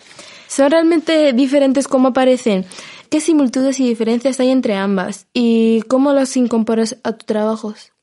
[0.48, 2.64] ¿Son realmente diferentes como parecen?
[3.10, 5.26] ¿Qué similitudes y diferencias hay entre ambas?
[5.34, 7.95] ¿Y cómo las incorporas a tus trabajos?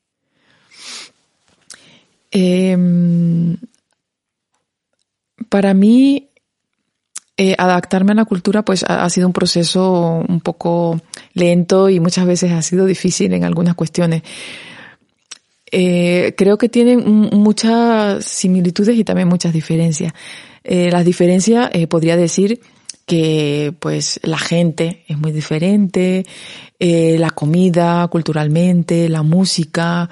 [2.33, 3.57] Em,
[5.49, 6.29] para mí,
[7.37, 10.99] eh, adaptarme a la cultura pues ha, sido un proceso un poco
[11.33, 14.23] lento y muchas veces ha sido difícil en algunas cuestiones.
[15.71, 20.11] Eh, creo que tienen muchas similitudes y también muchas diferencias.
[20.63, 22.59] Eh, las diferencias podría decir
[23.05, 26.25] que pues la gente es muy diferente,
[26.79, 30.09] la comida culturalmente, la música,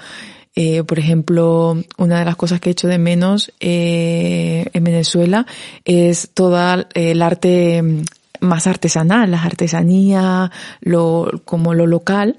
[0.55, 5.45] eh, por ejemplo, una de las cosas que he hecho de menos eh, en Venezuela
[5.85, 8.03] es toda eh, el arte mm,
[8.41, 10.49] más artesanal, las artesanías,
[10.81, 12.35] lo, como lo local,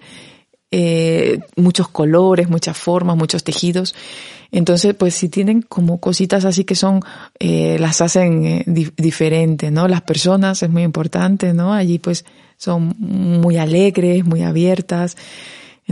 [0.74, 3.94] eh, muchos colores, muchas formas, muchos tejidos.
[4.50, 7.00] Entonces, pues si tienen como cositas así que son,
[7.38, 8.64] eh, las hacen eh,
[8.96, 9.86] diferentes, ¿no?
[9.86, 11.72] Las personas es muy importante, ¿no?
[11.72, 12.24] Allí pues
[12.56, 15.16] son muy alegres, muy abiertas.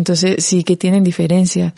[0.00, 1.74] Entonces sí que tienen diferencias.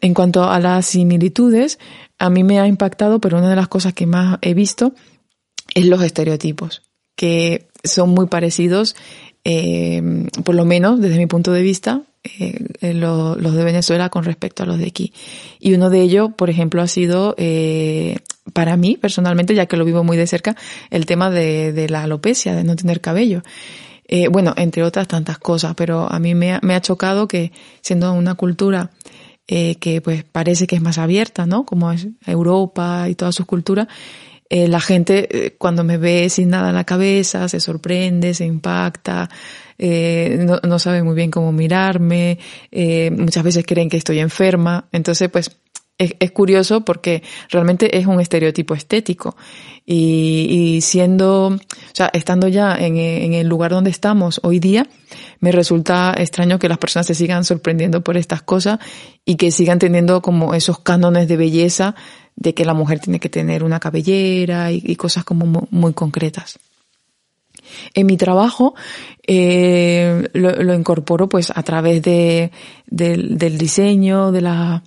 [0.00, 1.78] En cuanto a las similitudes,
[2.18, 4.94] a mí me ha impactado, pero una de las cosas que más he visto
[5.74, 6.80] es los estereotipos,
[7.14, 8.96] que son muy parecidos,
[9.44, 10.00] eh,
[10.44, 12.04] por lo menos desde mi punto de vista,
[12.38, 15.12] eh, los de Venezuela con respecto a los de aquí.
[15.60, 18.16] Y uno de ellos, por ejemplo, ha sido, eh,
[18.54, 20.56] para mí personalmente, ya que lo vivo muy de cerca,
[20.88, 23.42] el tema de la alopecia, de no tener cabello.
[24.08, 27.52] Eh, bueno, entre otras tantas cosas, pero a mí me ha, me ha chocado que
[27.82, 28.90] siendo una cultura
[29.46, 31.64] eh, que pues parece que es más abierta, ¿no?
[31.64, 33.86] Como es Europa y todas sus culturas,
[34.50, 38.46] eh, la gente eh, cuando me ve sin nada en la cabeza se sorprende, se
[38.46, 39.28] impacta,
[39.76, 42.38] eh, no, no sabe muy bien cómo mirarme,
[43.12, 45.50] muchas veces creen que estoy enferma, entonces pues
[45.98, 49.36] es, curioso porque realmente es un estereotipo estético.
[49.84, 51.58] Y, siendo, o
[51.94, 54.86] sea, estando ya en, el lugar donde estamos hoy día,
[55.40, 58.78] me resulta extraño que las personas se sigan sorprendiendo por estas cosas
[59.24, 61.94] y que sigan teniendo como esos cánones de belleza
[62.36, 66.58] de que la mujer tiene que tener una cabellera y, cosas como muy, concretas.
[67.94, 68.74] En mi trabajo
[69.26, 72.50] eh, lo, incorporo pues a través de,
[72.86, 74.82] de, del diseño, de la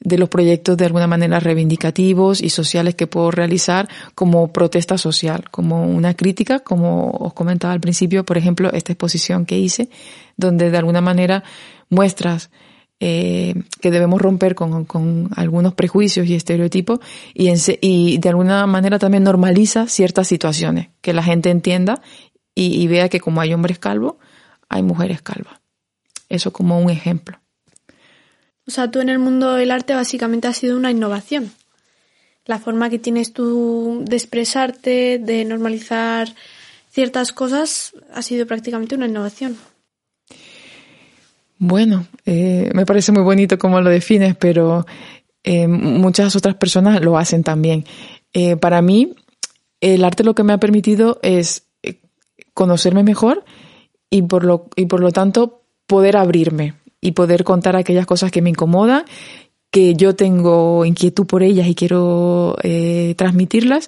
[0.00, 5.44] de los proyectos de alguna manera reivindicativos y sociales que puedo realizar como protesta social,
[5.50, 9.90] como una crítica, como os comentaba al principio, por ejemplo, esta exposición que hice,
[10.36, 11.44] donde de alguna manera
[11.90, 12.50] muestras
[12.98, 17.00] eh, que debemos romper con, con, algunos prejuicios y estereotipos
[17.34, 22.02] y, en, y, de alguna manera también normaliza ciertas situaciones, que la gente entienda
[22.54, 24.14] y, y vea que como hay hombres calvos,
[24.68, 25.60] hay mujeres calvas.
[26.28, 27.38] Eso como un ejemplo.
[28.66, 31.50] O sea, tú en el mundo del arte básicamente ha sido una innovación.
[32.46, 36.34] La forma que tienes tú de expresarte, de normalizar
[36.90, 39.56] ciertas cosas, ha sido prácticamente una innovación.
[41.58, 44.86] Bueno, eh, me parece muy bonito cómo lo defines, pero
[45.44, 47.84] eh, muchas otras personas lo hacen también.
[48.32, 49.14] Eh, para mí,
[49.80, 51.64] el arte lo que me ha permitido es
[52.54, 53.44] conocerme mejor
[54.08, 58.42] y por lo, y por lo tanto poder abrirme y poder contar aquellas cosas que
[58.42, 59.04] me incomodan,
[59.70, 63.86] que yo tengo inquietud por ellas y quiero eh, transmitirlas,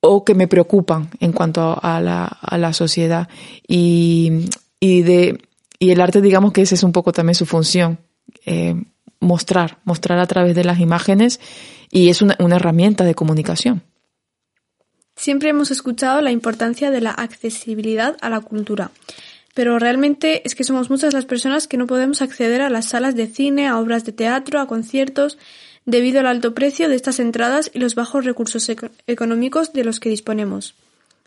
[0.00, 3.28] o que me preocupan en cuanto a la, a la sociedad.
[3.66, 4.46] Y,
[4.78, 5.38] y, de,
[5.78, 7.98] y el arte, digamos que esa es un poco también su función,
[8.44, 8.74] eh,
[9.20, 11.40] mostrar, mostrar a través de las imágenes
[11.90, 13.82] y es una, una herramienta de comunicación.
[15.16, 18.90] Siempre hemos escuchado la importancia de la accesibilidad a la cultura,
[19.56, 23.16] pero realmente es que somos muchas las personas que no podemos acceder a las salas
[23.16, 25.38] de cine, a obras de teatro, a conciertos,
[25.86, 28.70] debido al alto precio de estas entradas y los bajos recursos
[29.06, 30.74] económicos de los que disponemos.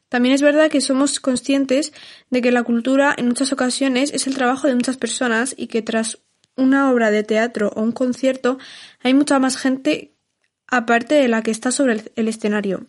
[0.09, 1.91] También es verdad que somos conscientes
[2.29, 5.81] de que la cultura en muchas ocasiones es el trabajo de muchas personas y que
[5.81, 6.19] tras
[6.55, 8.59] una obra de teatro o un concierto
[9.01, 10.13] hay mucha más gente
[10.67, 12.85] aparte de la que está sobre el escenario.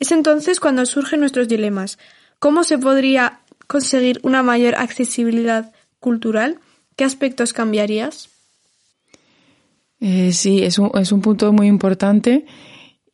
[0.00, 1.96] Es entonces cuando surgen nuestros dilemas.
[2.40, 6.58] ¿Cómo se podría conseguir una mayor accesibilidad cultural?
[6.96, 8.30] ¿Qué aspectos cambiarías?
[10.00, 12.44] Eh, sí, es un, es un punto muy importante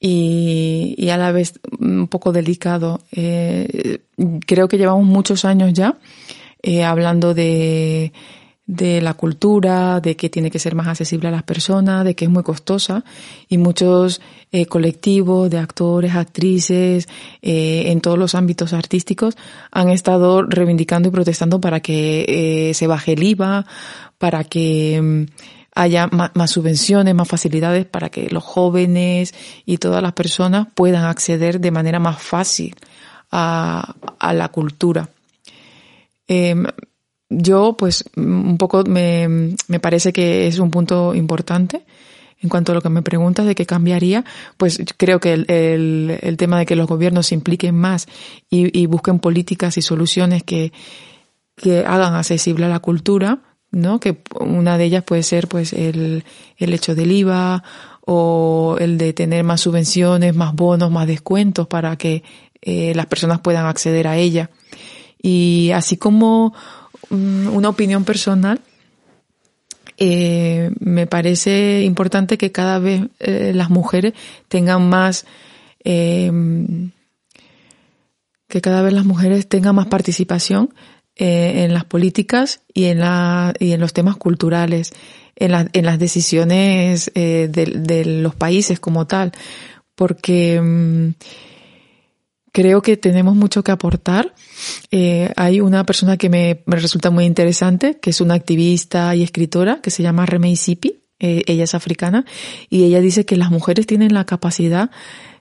[0.01, 3.03] y, y, a la vez un poco delicado.
[3.13, 4.01] Eh,
[4.47, 5.99] creo que llevamos muchos años ya
[6.67, 8.11] eh, hablando de
[8.67, 12.25] de la cultura, de que tiene que ser más accesible a las personas, de que
[12.25, 13.05] es muy costosa
[13.49, 17.09] y muchos eh, colectivos de actores, actrices,
[17.43, 19.37] eh, en todos los ámbitos artísticos
[19.71, 22.25] han estado reivindicando y protestando para que
[22.71, 23.67] eh, se baje el IVA,
[24.17, 25.25] para que mm,
[25.75, 29.35] haya más, subvenciones, más facilidades para que los jóvenes
[29.67, 32.75] y todas las personas puedan acceder de manera más fácil
[33.31, 35.11] a, a la cultura.
[37.31, 41.85] Yo, pues, un poco me, me parece que es un punto importante
[42.45, 44.25] en cuanto a lo que me preguntas de qué cambiaría,
[44.59, 45.47] pues creo que el,
[46.21, 48.07] el, tema de que los gobiernos se impliquen más
[48.51, 50.71] y, y, busquen políticas y soluciones que,
[51.57, 53.39] que hagan accesible a la cultura,
[53.71, 53.99] ¿no?
[53.99, 56.25] Que una de ellas puede ser pues el,
[56.59, 57.65] el hecho del IVA
[58.03, 62.23] o el de tener más subvenciones, más bonos, más descuentos para que
[62.61, 64.51] eh, las personas puedan acceder a ella.
[65.19, 68.61] Y así como Mm, una opinión personal,
[69.97, 74.15] eh, me parece importante que cada vez eh, las mujeres
[74.49, 75.25] tengan más,
[75.85, 76.33] eh,
[78.49, 80.75] que cada vez las mujeres tengan más participación
[81.17, 84.93] en las políticas y en, la, y en los temas culturales,
[85.37, 89.31] en, la, en las decisiones de, de, los países como tal,
[89.95, 91.11] porque mm,
[92.55, 94.33] creo que tenemos mucho que aportar.
[94.93, 99.81] Eh, hay una persona que me, resulta muy interesante, que es una activista y escritora,
[99.83, 101.03] que se llama Remei Sipi.
[101.19, 102.25] Eh, ella es africana
[102.71, 104.93] y ella dice que las mujeres tienen la capacidad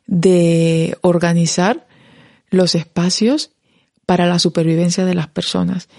[0.07, 1.85] de organizar
[2.49, 3.51] los espacios
[4.07, 5.89] para la supervivencia de las personas.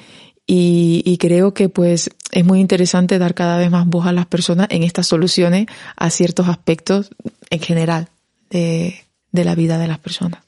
[0.48, 4.26] Y, y, creo que pues es muy interesante dar cada vez más voz a las
[4.26, 7.10] personas en estas soluciones a ciertos aspectos
[7.50, 8.08] en general
[8.50, 10.43] de la vida de las personas.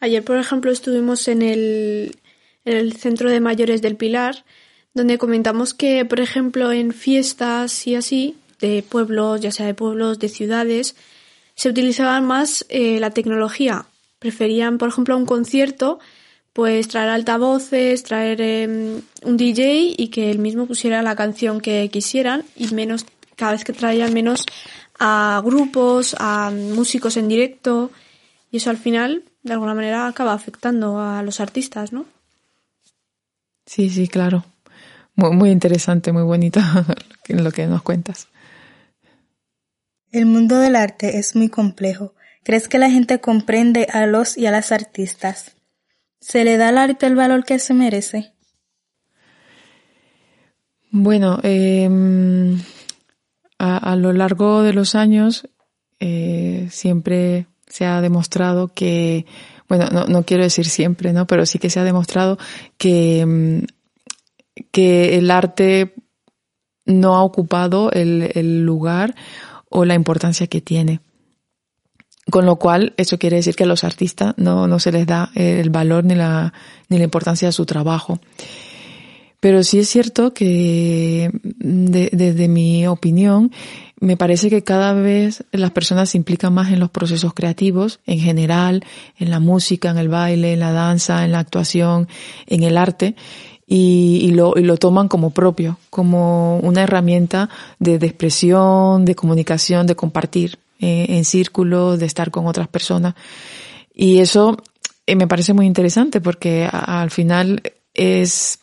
[0.00, 2.16] Ayer, por ejemplo, estuvimos en el,
[2.64, 4.44] en el Centro de Mayores del Pilar,
[4.92, 10.18] donde comentamos que, por ejemplo, en fiestas y así, de pueblos, ya sea de pueblos,
[10.18, 10.96] de ciudades,
[11.54, 13.86] se utilizaban más eh, la tecnología.
[14.18, 15.98] Preferían, por ejemplo, a un concierto,
[16.52, 21.88] pues traer altavoces, traer eh, un DJ y que él mismo pusiera la canción que
[21.90, 24.46] quisieran y menos, cada vez que traían menos
[24.98, 27.90] a grupos, a músicos en directo
[28.52, 32.06] y eso al final de alguna manera acaba afectando a los artistas, ¿no?
[33.66, 34.44] Sí, sí, claro.
[35.14, 36.60] Muy, muy interesante, muy bonito
[37.28, 38.28] lo que nos cuentas.
[40.10, 42.14] El mundo del arte es muy complejo.
[42.42, 45.56] ¿Crees que la gente comprende a los y a las artistas?
[46.20, 48.32] ¿Se le da al arte el valor que se merece?
[50.90, 51.88] Bueno, eh,
[53.58, 55.48] a, a, lo largo de los años
[56.00, 59.26] eh, siempre se ha demostrado que,
[59.68, 61.26] bueno, no, no, quiero decir siempre, ¿no?
[61.26, 62.38] Pero sí que se ha demostrado
[62.78, 65.94] que, mm, que el arte
[66.86, 69.14] no ha ocupado el, el lugar
[69.68, 71.00] o la importancia que tiene.
[72.30, 75.30] Con lo cual, eso quiere decir que a los artistas no, no se les da
[75.34, 76.54] el valor ni la,
[76.88, 78.18] ni la importancia de su trabajo.
[79.40, 83.52] Pero sí es cierto que de, desde mi opinión,
[84.00, 88.18] me parece que cada vez las personas se implican más en los procesos creativos, en
[88.18, 88.84] general,
[89.18, 92.08] en la música, en el baile, en la danza, en la actuación,
[92.46, 93.14] en el arte,
[93.66, 99.14] y, y, lo, y lo, toman como propio, como una herramienta de, de expresión, de
[99.14, 103.14] comunicación, de compartir eh, en círculos, de estar con otras personas.
[103.94, 104.58] Y eso
[105.06, 107.62] eh, me parece muy interesante porque al final
[107.94, 108.58] es,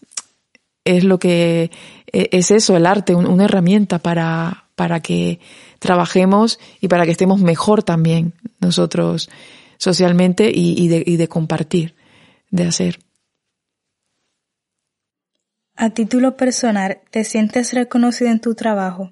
[0.83, 1.71] es lo que
[2.11, 5.39] e, es eso, el arte, una herramienta para, para que
[5.77, 9.29] trabajemos y para que estemos mejor también nosotros
[9.77, 11.93] socialmente y, de, y de compartir,
[12.49, 12.97] de hacer.
[15.75, 19.11] A título personal, ¿te sientes reconocido en tu trabajo?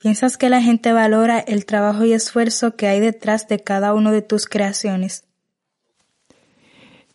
[0.00, 4.10] ¿Piensas que la gente valora el trabajo y esfuerzo que hay detrás de cada una
[4.10, 5.22] de tus creaciones?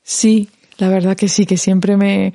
[0.02, 2.34] Sí, la verdad que sí, que siempre me,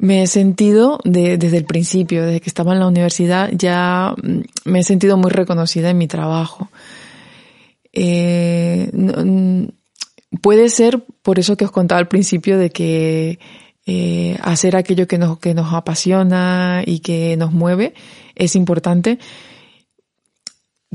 [0.00, 4.80] me he sentido desde el principio, desde que estaba en la universidad, ya mm, me
[4.80, 6.70] he sentido muy reconocida en mi trabajo.
[7.92, 9.64] Eh, mm,
[10.40, 13.38] puede ser por eso que os contaba al principio de que
[13.86, 17.92] eh, hacer aquello que nos, que nos apasiona y que nos mueve
[18.34, 19.18] es importante,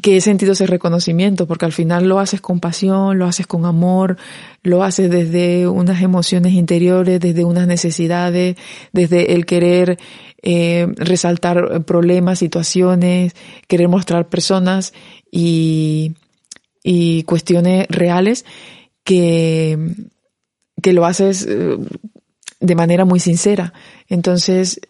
[0.02, 3.66] que he sentido ese reconocimiento, porque al final lo haces con pasión, lo haces con
[3.66, 4.18] amor,
[4.62, 8.58] lo haces desde unas emociones interiores, desde unas necesidades,
[8.92, 9.98] desde el querer
[10.42, 13.34] eh, resaltar problemas, situaciones,
[13.68, 14.94] querer mostrar personas
[15.32, 16.14] y,
[16.84, 18.46] y cuestiones reales
[19.06, 19.78] que,
[20.82, 21.78] que lo haces eh,
[22.60, 23.74] de manera muy sincera.
[24.10, 24.82] Entonces,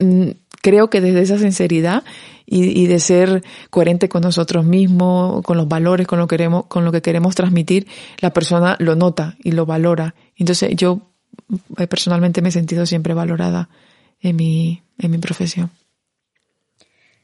[0.00, 2.04] mm, creo que desde esa sinceridad
[2.52, 6.84] y, de ser coherente con nosotros mismos, con los valores, con lo, que queremos, con
[6.84, 7.86] lo que queremos transmitir,
[8.18, 10.16] la persona lo nota y lo valora.
[10.36, 11.00] Entonces yo
[11.78, 13.68] eh, personalmente me he sentido siempre valorada
[14.20, 15.70] en mi, en mi profesión.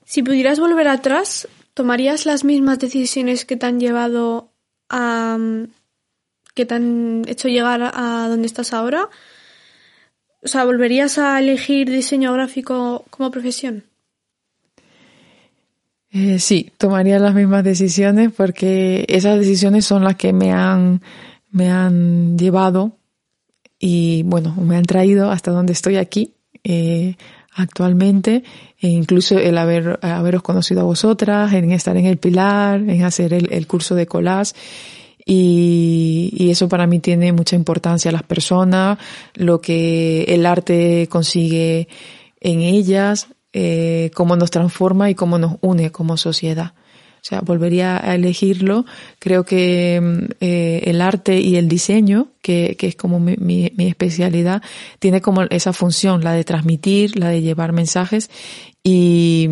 [0.04, 4.52] Si pudieras volver atrás, ¿tomarías las mismas decisiones que te han llevado
[4.88, 5.36] a...
[6.54, 9.08] que te han hecho llegar a donde estás ahora?
[10.44, 13.82] O sea, ¿volverías a elegir diseño gráfico como profesión?
[16.10, 21.02] Eh, sí, tomaría las mismas decisiones porque esas decisiones son las que me han,
[21.50, 22.96] me han llevado
[23.78, 26.34] y bueno, me han traído hasta donde estoy aquí
[26.64, 27.16] eh,
[27.54, 28.44] actualmente,
[28.80, 33.32] e incluso el haber, haberos conocido a vosotras, en estar en el Pilar, en hacer
[33.32, 34.52] el, el curso de collage
[35.24, 38.98] y, y, eso para mí tiene mucha importancia, las personas,
[39.34, 41.88] lo que el arte consigue
[42.40, 43.28] en ellas,
[43.58, 46.74] eh, cómo nos transforma y cómo nos une como sociedad.
[46.76, 48.84] O sea, volvería a elegirlo.
[49.18, 54.60] Creo que mm, eh, el arte y el diseño, que, es como mi, especialidad,
[54.98, 58.28] tiene como esa función, la de transmitir, la de llevar mensajes
[58.84, 59.48] y,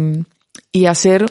[0.70, 1.24] y hacer,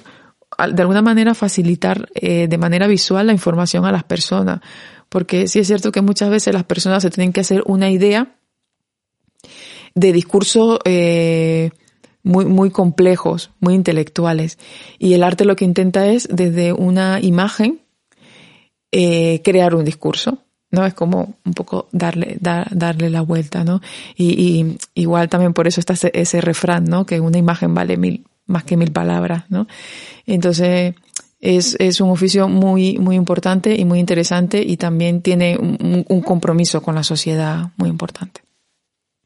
[0.58, 4.62] de alguna manera, facilitar eh, de manera visual la información a las personas.
[5.10, 8.36] Porque sí es cierto que muchas veces las personas se tienen que hacer una idea
[9.94, 10.80] de discurso
[12.24, 14.58] muy, muy complejos, muy intelectuales.
[14.98, 17.82] Y el arte lo que intenta es, desde una imagen,
[18.92, 20.40] eh, crear un discurso.
[20.72, 20.86] ¿no?
[20.88, 23.80] Es como un poco darle, darle la vuelta, ¿no?
[24.18, 27.06] Y, igual también por eso está ese, refrán, ¿no?
[27.06, 29.68] Que una imagen vale mil, más que mil palabras, ¿no?
[30.26, 30.96] Entonces,
[31.40, 36.82] es, es un oficio muy, muy importante y muy interesante y también tiene un compromiso
[36.82, 38.43] con la sociedad muy importante.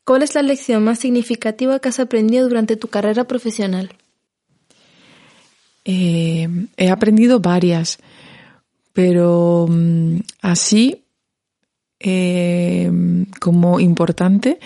[0.08, 3.89] ¿Cuál es la lección más significativa que has aprendido durante tu carrera profesional?
[5.84, 6.47] Eh,
[6.78, 7.97] he aprendido varias,
[8.93, 11.03] pero mm, así
[11.99, 12.89] eh,
[13.41, 14.60] como importante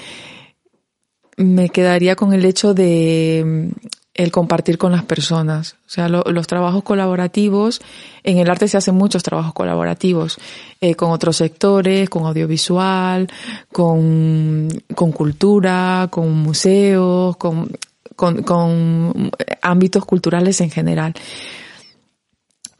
[1.38, 3.72] me quedaría con el hecho de
[4.14, 5.76] el compartir con las personas.
[5.88, 7.82] O sea, los trabajos colaborativos,
[8.24, 10.38] en el arte se hacen muchos trabajos colaborativos,
[10.82, 13.30] eh, con otros sectores, con audiovisual,
[13.72, 17.72] con, con cultura, con museos, con,
[18.16, 19.32] con, con
[19.62, 21.14] ámbitos culturales en general.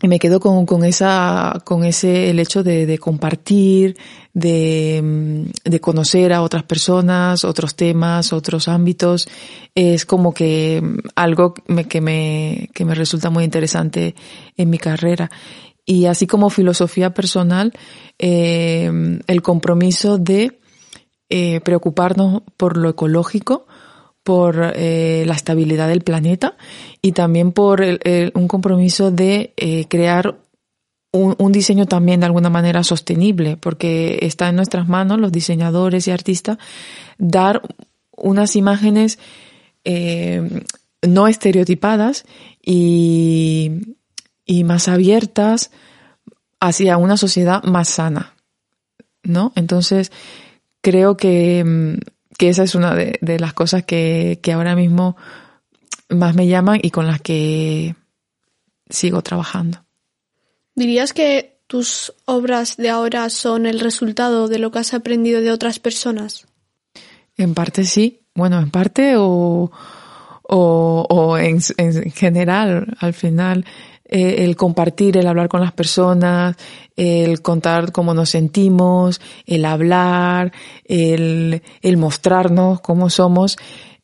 [0.02, 3.98] Y me quedo con, con esa, con ese, el hecho de, de compartir,
[4.34, 9.28] de, de, conocer a otras personas, otros temas, otros ámbitos.
[9.76, 10.82] Es como que
[11.16, 14.16] algo que me, que me resulta muy interesante
[14.58, 15.30] en mi carrera.
[15.86, 17.74] Y así como filosofía personal,
[18.18, 20.60] eh, el compromiso de
[21.30, 23.66] eh, preocuparnos por lo ecológico,
[24.24, 26.56] por eh, la estabilidad del planeta
[27.02, 30.38] y también por un compromiso de eh, crear
[31.12, 36.12] un, diseño también de alguna manera sostenible, porque está en nuestras manos, los diseñadores y
[36.12, 36.58] artistas,
[37.18, 37.62] dar
[38.16, 39.20] unas imágenes
[39.84, 40.64] eh,
[41.02, 42.26] no estereotipadas
[42.64, 43.98] y,
[44.46, 45.72] y más abiertas
[46.60, 48.36] hacia una sociedad más sana,
[49.24, 49.52] ¿no?
[49.56, 50.12] Entonces,
[50.82, 51.98] creo que mm,
[52.42, 55.16] que esa es una de, las cosas que, que, ahora mismo
[56.10, 57.96] más me llaman y con las que
[58.90, 59.86] sigo trabajando.
[60.74, 65.52] ¿Dirías que tus obras de ahora son el resultado de lo que has aprendido de
[65.52, 66.48] otras personas?
[67.38, 69.72] En parte sí, bueno, en parte o,
[70.42, 73.68] o, o en, en, general, al final,
[74.12, 76.58] eh, el compartir, el hablar con las personas,
[76.98, 80.52] el contar cómo nos sentimos, el hablar,
[80.84, 81.62] el,
[81.96, 83.58] mostrarnos cómo somos,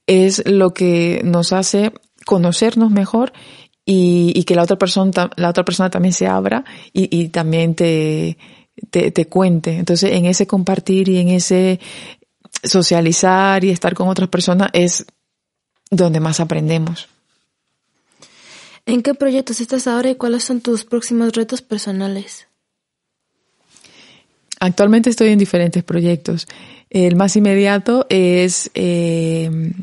[0.05, 1.91] es lo que nos hace
[2.25, 3.33] conocernos mejor
[3.85, 7.75] y, y que la otra persona, la otra persona también se abra y, y también
[7.75, 8.37] te,
[8.89, 9.77] te, te cuente.
[9.77, 11.81] Entonces, en ese compartir y en ese
[12.63, 15.05] socializar y estar con otras personas es
[15.91, 17.09] donde más aprendemos.
[18.87, 22.47] ¿En qué proyectos estás ahora y cuáles son tus próximos retos personales?
[24.61, 26.47] Actualmente estoy en diferentes proyectos.
[26.89, 29.73] El más inmediato es eh,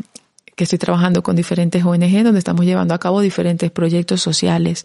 [0.56, 4.84] que estoy trabajando con diferentes ONG donde estamos llevando a cabo diferentes proyectos sociales.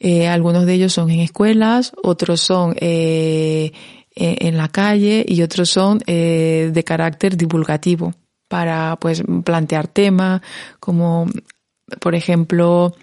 [0.00, 3.70] Eh, algunos de ellos son en escuelas, otros son eh,
[4.16, 8.14] en la calle y otros son de carácter divulgativo
[8.48, 10.40] para pues plantear temas
[10.80, 11.28] como
[12.00, 12.94] por ejemplo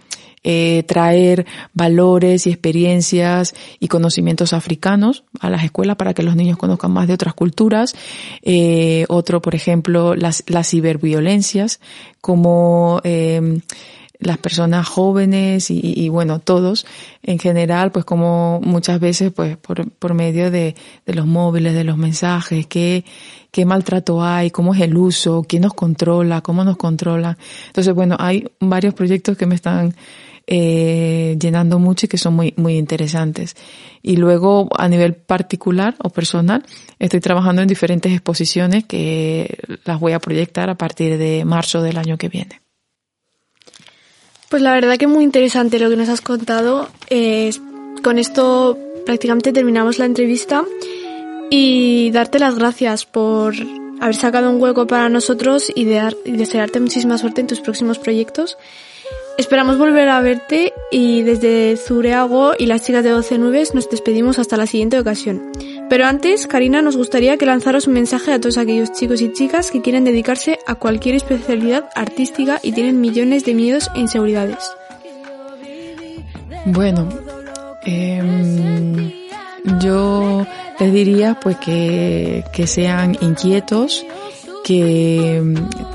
[0.44, 6.58] eh, traer valores y experiencias y conocimientos africanos a las escuelas para que los niños
[6.58, 7.94] conozcan más de otras culturas.
[8.42, 11.80] Eh, otro, por ejemplo, las, las ciberviolencias,
[12.22, 13.60] como eh,
[14.22, 16.86] las personas jóvenes y, y, bueno, todos
[17.24, 20.76] en general, pues como muchas veces, pues por, por medio de,
[21.06, 23.04] de los móviles, de los mensajes, qué,
[23.52, 27.38] qué maltrato hay, cómo es el uso, quién nos controla, cómo nos controla.
[27.68, 29.96] Entonces, bueno, hay varios proyectos que me están
[30.54, 33.56] eh, llenando mucho y que son muy, muy interesantes.
[34.02, 36.66] Y luego, a nivel particular o personal,
[37.00, 41.98] estoy trabajando en diferentes exposiciones que las voy a proyectar a partir de marzo del
[41.98, 42.60] año que viene.
[44.50, 46.90] Pues la verdad que muy interesante lo que nos has contado.
[47.10, 47.52] Eh,
[48.04, 50.66] con esto prácticamente terminamos la entrevista
[51.50, 53.54] y darte las gracias por
[54.02, 58.00] haber sacado un hueco para nosotros y, de, y desearte muchísima suerte en tus próximos
[58.00, 58.58] proyectos.
[59.38, 64.38] Esperamos volver a verte y desde Zureago y las chicas de 12 nubes nos despedimos
[64.40, 65.52] hasta la siguiente ocasión.
[65.90, 69.72] Pero antes, Karina, nos gustaría que lanzaras un mensaje a todos aquellos chicos y chicas
[69.72, 74.72] que quieren dedicarse a cualquier especialidad artística y tienen millones de miedos e inseguridades.
[76.66, 77.10] Bueno,
[77.86, 78.22] eh,
[79.82, 80.46] yo
[80.80, 84.06] les diría pues que, que sean inquietos,
[84.64, 85.42] que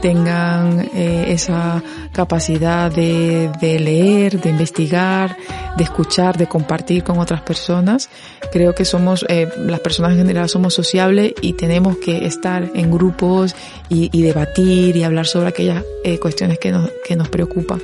[0.00, 5.36] tengan eh, esa capacidad de, de, leer, de investigar,
[5.76, 8.08] de escuchar, de compartir con otras personas.
[8.52, 12.90] Creo que somos, eh, las personas en general somos sociables y tenemos que estar en
[12.90, 13.54] grupos
[13.88, 17.80] y, y debatir y hablar sobre aquellas eh, cuestiones que nos, que nos preocupan.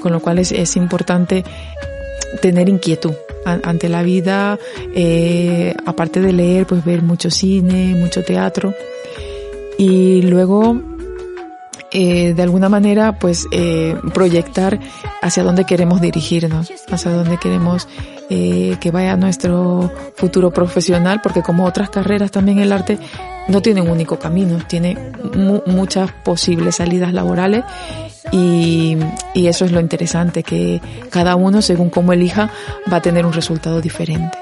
[0.00, 1.44] Con lo cual es, es importante
[2.40, 3.14] tener inquietud
[3.44, 4.58] ante la vida,
[4.94, 8.74] eh, aparte de leer, pues ver mucho cine, mucho teatro
[9.80, 10.78] y luego
[11.90, 14.78] eh, de alguna manera pues eh, proyectar
[15.22, 17.88] hacia dónde queremos dirigirnos, hacia dónde queremos
[18.28, 22.98] eh, que vaya nuestro futuro profesional, porque como otras carreras también el arte
[23.48, 24.98] no tiene un único camino, tiene
[25.34, 27.64] mu muchas posibles salidas laborales
[28.32, 28.98] y,
[29.32, 32.50] y, eso es lo interesante, que cada uno según como elija
[32.92, 34.36] va a tener un resultado diferente.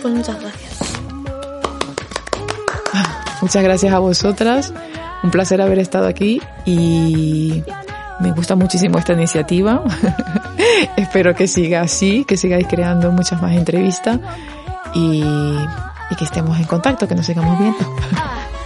[0.00, 0.67] Pues muchas gracias.
[3.40, 4.72] Muchas gracias a vosotras.
[5.22, 7.62] Un placer haber estado aquí y
[8.20, 9.82] me gusta muchísimo esta iniciativa.
[10.96, 14.18] Espero que siga así, que sigáis creando muchas más entrevistas
[14.94, 15.22] y,
[16.18, 17.78] que estemos en contacto, que nos sigamos viendo.